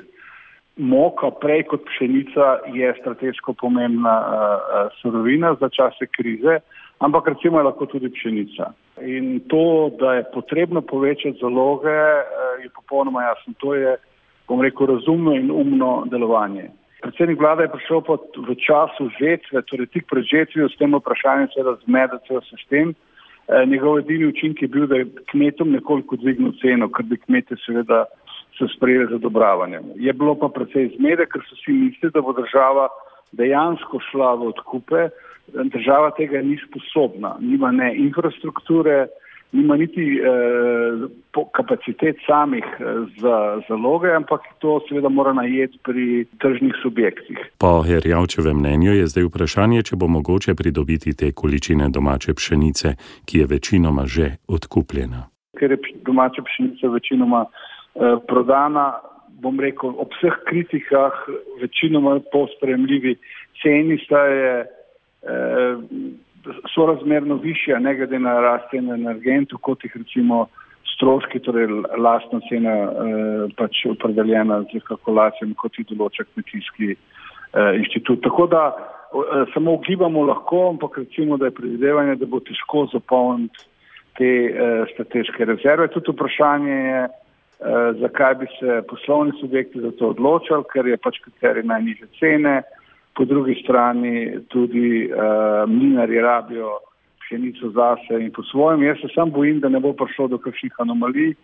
Moka, 0.78 1.30
prej 1.38 1.68
kot 1.70 1.84
pšenica, 1.86 2.46
je 2.74 2.94
strateško 3.00 3.54
pomembna 3.54 4.14
uh, 4.20 4.88
surovina 5.02 5.54
za 5.62 5.70
čase 5.70 6.08
krize, 6.10 6.60
ampak 6.98 7.28
recimo 7.28 7.60
je 7.60 7.64
lahko 7.64 7.86
tudi 7.86 8.10
pšenica. 8.10 8.72
In 9.06 9.40
to, 9.48 9.92
da 10.00 10.14
je 10.14 10.24
potrebno 10.34 10.82
povečati 10.82 11.38
zaloge, 11.42 11.94
uh, 11.94 12.64
je 12.64 12.70
popolnoma 12.74 13.22
jasno. 13.24 13.54
To 13.62 13.76
je, 13.76 13.98
bom 14.48 14.62
rekel, 14.62 14.88
razumno 14.88 15.36
in 15.36 15.52
umno 15.52 16.04
delovanje. 16.10 16.72
Predsednik 17.02 17.40
vlade 17.40 17.68
je 17.68 17.74
prišel 17.76 18.02
pod, 18.02 18.26
v 18.34 18.56
času 18.58 19.12
žetve, 19.20 19.62
torej 19.70 19.92
tik 19.94 20.10
pred 20.10 20.26
žetvijo, 20.26 20.70
s 20.70 20.78
tem 20.80 20.96
vprašanjem 20.96 21.54
se 21.54 21.70
razmeda 21.70 22.18
cel 22.28 22.42
sistem. 22.50 22.96
Uh, 23.46 23.62
njegov 23.70 24.00
edini 24.00 24.26
učinek 24.26 24.62
je 24.62 24.68
bil, 24.68 24.88
da 24.88 24.96
je 24.96 25.10
kmetom 25.30 25.70
nekoliko 25.70 26.18
dvignil 26.18 26.58
ceno, 26.62 26.90
ker 26.90 27.06
bi 27.06 27.22
kmete 27.22 27.62
seveda 27.62 28.08
so 28.58 28.68
sprejeli 28.76 29.08
z 29.10 29.16
odobravanjem. 29.16 29.84
Je 29.96 30.14
bilo 30.14 30.36
pa 30.36 30.50
precej 30.50 30.94
zmede, 30.98 31.26
ker 31.26 31.42
so 31.50 31.56
si 31.62 31.72
mislili, 31.72 32.14
da 32.14 32.22
bo 32.22 32.34
država 32.34 32.88
dejansko 33.32 34.00
šla 34.12 34.36
v 34.36 34.54
odkupe. 34.54 35.10
Država 35.48 36.14
tega 36.18 36.42
ni 36.42 36.58
sposobna, 36.68 37.36
nima 37.42 37.72
ne 37.72 37.92
infrastrukture, 37.96 39.08
nima 39.52 39.78
niti 39.78 40.02
eh, 40.02 41.44
kapacitet 41.52 42.16
samih 42.28 42.64
eh, 42.80 42.84
za 43.22 43.62
zaloge, 43.68 44.14
ampak 44.16 44.42
to 44.60 44.80
seveda 44.90 45.10
mora 45.10 45.34
najeti 45.34 45.78
pri 45.84 46.26
tržnih 46.40 46.74
subjektih. 46.82 47.38
Po 47.58 47.82
Herjavčevem 47.82 48.58
mnenju 48.58 48.94
je 48.94 49.08
zdaj 49.08 49.28
vprašanje, 49.30 49.84
če 49.84 49.96
bo 49.96 50.08
mogoče 50.08 50.56
pridobiti 50.56 51.14
te 51.14 51.32
količine 51.32 51.90
domače 51.90 52.34
pšenice, 52.34 52.96
ki 53.26 53.40
je 53.40 53.46
večinoma 53.46 54.06
že 54.06 54.32
odkupljena. 54.48 55.28
Ker 55.60 55.72
je 55.72 55.78
domača 56.06 56.42
pšenica 56.42 56.88
večinoma 56.88 57.46
prodana, 58.28 58.88
bom 59.44 59.60
rekel, 59.60 59.94
ob 60.00 60.14
vseh 60.18 60.36
kritikah, 60.48 61.16
večinoma 61.62 62.20
po 62.32 62.46
spremljivi 62.56 63.16
ceni, 63.62 63.98
sta 64.06 64.26
je 64.26 64.54
eh, 64.64 65.76
sorazmerno 66.74 67.40
višja, 67.44 67.80
ne 67.80 67.96
glede 67.96 68.20
na 68.20 68.40
rast 68.44 68.72
cen 68.72 68.92
energentov, 68.92 69.62
kot 69.68 69.84
jih 69.86 69.96
recimo 70.00 70.46
stroški, 70.94 71.42
torej 71.46 71.70
lastna 71.98 72.42
cena 72.50 72.74
eh, 72.74 73.46
pač 73.60 73.86
opredeljena 73.92 74.64
z 74.72 74.84
kalkulacijami, 74.88 75.58
kot 75.60 75.80
jih 75.80 75.90
določa 75.94 76.28
kmetijski 76.32 76.96
inštitut. 77.54 78.24
Tako 78.26 78.48
da 78.50 78.62
samo 79.54 79.76
ugibamo 79.78 80.24
lahko, 80.26 80.72
ampak 80.72 80.96
recimo, 81.04 81.38
da 81.38 81.46
je 81.52 81.54
predvidevanje, 81.54 82.16
da 82.18 82.26
bo 82.26 82.40
težko 82.42 82.88
zapolniti 82.90 83.68
te 84.18 84.30
strateške 84.90 85.46
rezerve. 85.46 85.86
Tudi 85.94 86.16
vprašanje 86.16 86.80
je, 86.80 87.04
Eh, 87.04 87.23
zakaj 88.02 88.36
bi 88.36 88.48
se 88.60 88.82
poslovni 88.90 89.32
subjekti 89.40 89.80
za 89.80 89.92
to 89.92 90.10
odločali, 90.10 90.64
ker 90.74 90.88
je 90.88 90.98
pač 90.98 91.20
kriterij 91.24 91.64
najniže 91.64 92.08
cene, 92.20 92.62
po 93.16 93.26
drugi 93.26 93.56
strani 93.64 94.40
tudi 94.50 95.06
uh, 95.06 95.70
mlinari 95.70 96.20
rabijo 96.22 96.80
pšenico 97.22 97.70
zase 97.70 98.20
in 98.20 98.32
po 98.32 98.44
svojem. 98.44 98.84
Jaz 98.84 98.98
se 99.02 99.08
sam 99.16 99.32
bojim, 99.32 99.60
da 99.60 99.70
ne 99.70 99.80
bo 99.80 99.94
prišlo 99.94 100.28
do 100.28 100.38
kakšnih 100.38 100.74
anomalij. 100.80 101.36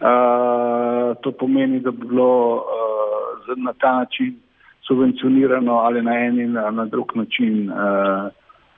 Uh, 0.00 1.12
to 1.22 1.32
pomeni, 1.32 1.80
da 1.80 1.90
bi 1.90 2.06
bilo 2.06 2.56
uh, 2.56 3.56
na 3.56 3.72
ta 3.72 3.92
način 3.98 4.38
subvencionirano 4.86 5.72
ali 5.72 6.02
na 6.02 6.14
en 6.18 6.40
in 6.40 6.52
na 6.52 6.84
drug 6.84 7.12
način 7.14 7.70
uh, 7.70 7.76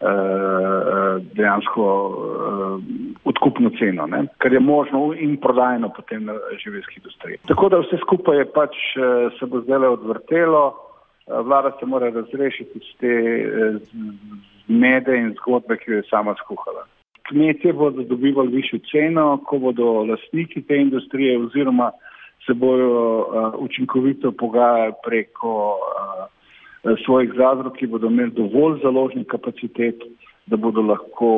uh, 0.01 1.23
dejansko 1.37 1.85
odkupno 3.45 3.71
ceno, 3.79 4.07
ne? 4.07 4.27
kar 4.39 4.53
je 4.53 4.61
možno 4.61 5.15
in 5.19 5.37
prodajno 5.37 5.89
potem 5.89 6.25
na 6.25 6.35
živelski 6.65 6.95
industriji. 6.97 7.37
Tako 7.47 7.69
da 7.69 7.79
vse 7.79 7.97
skupaj 7.97 8.39
je 8.39 8.45
pač 8.45 8.75
eh, 8.97 9.31
se 9.39 9.47
bo 9.47 9.61
zdaj 9.61 9.87
odvrtelo, 9.87 10.65
eh, 10.73 11.43
vlada 11.43 11.73
se 11.81 11.87
mora 11.87 12.11
razrešiti 12.11 12.79
z 12.79 12.99
te 13.01 13.07
eh, 13.07 13.75
zmede 14.67 15.17
in 15.17 15.35
zgodbe, 15.35 15.77
ki 15.77 15.91
jo 15.91 15.97
je 15.97 16.09
sama 16.11 16.35
skuhala. 16.45 16.87
Kmetje 17.29 17.73
bodo 17.73 18.03
dobivali 18.03 18.49
višjo 18.49 18.79
ceno, 18.91 19.39
ko 19.45 19.59
bodo 19.59 20.05
lastniki 20.09 20.63
te 20.63 20.77
industrije 20.77 21.39
oziroma 21.39 21.91
se 22.47 22.53
bojo 22.55 23.21
uh, 23.21 23.55
učinkovito 23.59 24.33
pogajali 24.33 24.93
preko 25.07 25.79
uh, 25.79 26.99
svojih 27.05 27.33
zadrug, 27.37 27.73
ki 27.73 27.87
bodo 27.87 28.07
imeli 28.07 28.31
dovolj 28.31 28.83
založnih 28.83 29.27
kapacitet, 29.27 30.03
da 30.47 30.57
bodo 30.57 30.83
lahko 30.83 31.31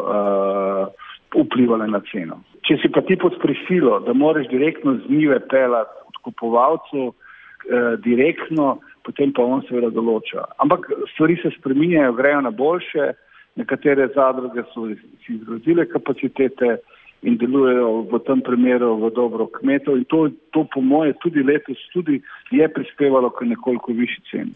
uh, 0.00 1.05
vplivale 1.34 1.88
na 1.90 2.00
ceno. 2.12 2.40
Če 2.66 2.78
si 2.82 2.90
pa 2.92 3.02
ti 3.06 3.16
pod 3.16 3.38
prisilo, 3.42 4.00
da 4.06 4.12
moraš 4.12 4.48
direktno 4.50 4.96
z 4.98 5.10
njive 5.12 5.40
pelati 5.48 6.02
od 6.06 6.16
kupovalcev, 6.24 7.08
eh, 7.10 7.96
direktno, 8.02 8.78
potem 9.06 9.32
pa 9.32 9.44
on 9.44 9.62
seveda 9.68 9.90
določa. 9.94 10.44
Ampak 10.62 10.90
stvari 11.14 11.38
se 11.42 11.54
spreminjajo, 11.58 12.16
grejo 12.18 12.40
na 12.40 12.50
boljše, 12.50 13.12
nekatere 13.56 14.08
zadruge 14.14 14.66
so 14.74 14.88
si 15.24 15.38
izgradile 15.38 15.86
kapacitete 15.88 16.76
in 17.22 17.38
delujejo 17.40 18.06
v 18.12 18.20
tem 18.26 18.42
primeru 18.44 18.92
v 19.00 19.10
dobro 19.16 19.48
kmetov 19.56 19.96
in 19.96 20.04
to, 20.12 20.28
to 20.52 20.66
po 20.68 20.82
moje 20.84 21.16
tudi 21.24 21.42
letos 21.42 21.80
tudi 21.94 22.20
je 22.52 22.68
prispevalo 22.68 23.30
k 23.30 23.48
nekoliko 23.48 23.92
višji 23.92 24.22
ceni. 24.30 24.54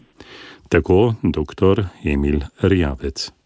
Tako 0.69 1.17
dr. 1.23 1.89
Emil 2.05 2.45
Rjavec. 2.61 3.40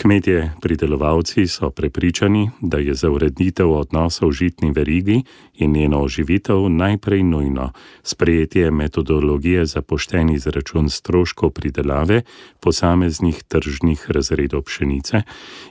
Kmetje 0.00 0.52
pridelovalci 0.60 1.46
so 1.46 1.70
prepričani, 1.70 2.50
da 2.60 2.78
je 2.78 2.94
za 2.94 3.10
ureditev 3.10 3.70
odnosov 3.70 4.28
v 4.28 4.32
žitni 4.32 4.72
verigi 4.72 5.22
in 5.54 5.72
njeno 5.72 6.00
oživitev 6.02 6.68
najprej 6.68 7.22
nujno 7.22 7.72
sprejetje 8.02 8.70
metodologije 8.70 9.66
za 9.66 9.82
pošten 9.82 10.30
izračun 10.30 10.88
stroškov 10.88 11.50
pridelave 11.50 12.22
posameznih 12.60 13.42
tržnih 13.42 14.10
razredov 14.10 14.62
pšenice 14.62 15.22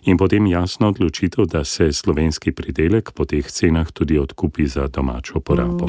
in 0.06 0.18
potem 0.18 0.48
jasno 0.48 0.88
odločitev, 0.88 1.46
da 1.46 1.63
se 1.63 1.94
slovenski 1.94 2.52
pridelek 2.52 3.12
po 3.12 3.26
teh 3.26 3.52
cenah 3.52 3.92
tudi 3.92 4.20
odkupi 4.20 4.68
za 4.68 4.88
domačo 4.88 5.39
porabo. 5.39 5.88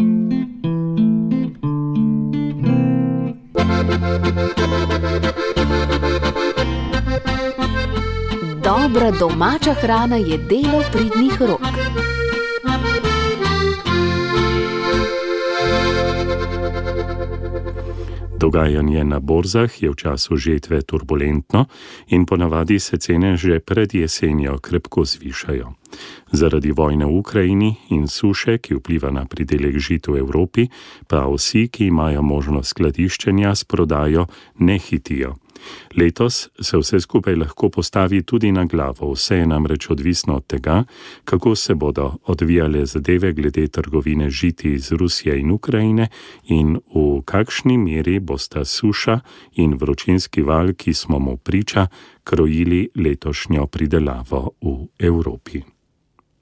Dobra 8.70 9.10
domača 9.10 9.74
hrana 9.74 10.16
je 10.16 10.38
delo 10.38 10.82
pridnih 10.92 11.42
rok. 11.42 11.60
Dogajanje 18.38 19.04
na 19.04 19.18
borzah 19.18 19.82
je 19.82 19.90
v 19.90 19.94
času 19.94 20.36
žetve 20.36 20.82
turbulentno 20.82 21.66
in 22.08 22.26
ponavadi 22.26 22.78
se 22.78 22.96
cene 22.96 23.36
že 23.36 23.58
pred 23.58 23.94
jesenjo 23.94 24.58
krepko 24.58 25.04
zvišajo. 25.04 25.74
Zaradi 26.32 26.70
vojne 26.70 27.06
v 27.06 27.18
Ukrajini 27.18 27.74
in 27.90 28.06
suše, 28.06 28.58
ki 28.58 28.74
vpliva 28.74 29.10
na 29.10 29.26
pridelek 29.26 29.78
žit 29.78 30.06
v 30.06 30.22
Evropi, 30.22 30.70
pa 31.10 31.26
vsi, 31.26 31.68
ki 31.68 31.90
imajo 31.90 32.22
možnost 32.22 32.70
skladiščenja, 32.70 33.50
s 33.54 33.64
prodajo 33.64 34.26
ne 34.58 34.78
hitijo. 34.78 35.34
Letos 35.96 36.48
se 36.60 36.78
vse 36.78 37.00
skupaj 37.00 37.34
lahko 37.34 37.68
postavi 37.68 38.22
tudi 38.22 38.52
na 38.52 38.64
glavo, 38.64 39.12
vse 39.12 39.36
je 39.36 39.46
namreč 39.46 39.90
odvisno 39.90 40.36
od 40.36 40.46
tega, 40.46 40.84
kako 41.24 41.54
se 41.54 41.74
bodo 41.74 42.12
odvijale 42.24 42.86
zadeve 42.86 43.32
glede 43.32 43.68
trgovine 43.68 44.30
žiti 44.30 44.72
iz 44.72 44.92
Rusije 44.92 45.38
in 45.40 45.50
Ukrajine 45.50 46.08
in 46.44 46.78
v 46.94 47.22
kakšni 47.24 47.78
meri 47.78 48.18
bosta 48.18 48.64
suša 48.64 49.20
in 49.52 49.74
vročinski 49.74 50.42
val, 50.42 50.72
ki 50.72 50.94
smo 50.94 51.18
mu 51.18 51.36
priča, 51.36 51.86
krojili 52.24 52.88
letošnjo 52.94 53.66
pridelavo 53.66 54.50
v 54.60 54.86
Evropi. 54.98 55.79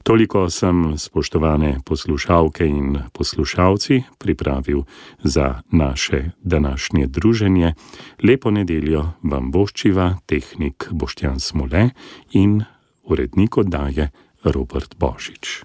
Toliko 0.08 0.50
sem, 0.50 0.98
spoštovane 0.98 1.84
poslušalke 1.84 2.64
in 2.66 2.98
poslušalci, 3.12 4.02
pripravil 4.18 4.82
za 5.22 5.60
naše 5.72 6.30
današnje 6.42 7.06
druženje. 7.06 7.74
Lepo 8.22 8.50
nedeljo 8.50 9.04
vam 9.22 9.50
boščiva 9.50 10.14
tehnik 10.26 10.88
Boštjan 10.90 11.40
Smole 11.40 11.90
in 12.32 12.64
urednik 13.04 13.58
oddaje 13.58 14.10
Robert 14.44 14.96
Božič. 14.96 15.64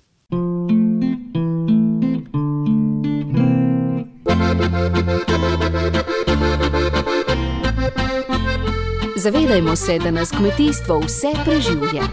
Zavedajmo 9.16 9.76
se, 9.76 10.00
da 10.00 10.12
nas 10.12 10.32
kmetijstvo 10.32 11.00
vse 11.00 11.32
preživlja. 11.46 12.04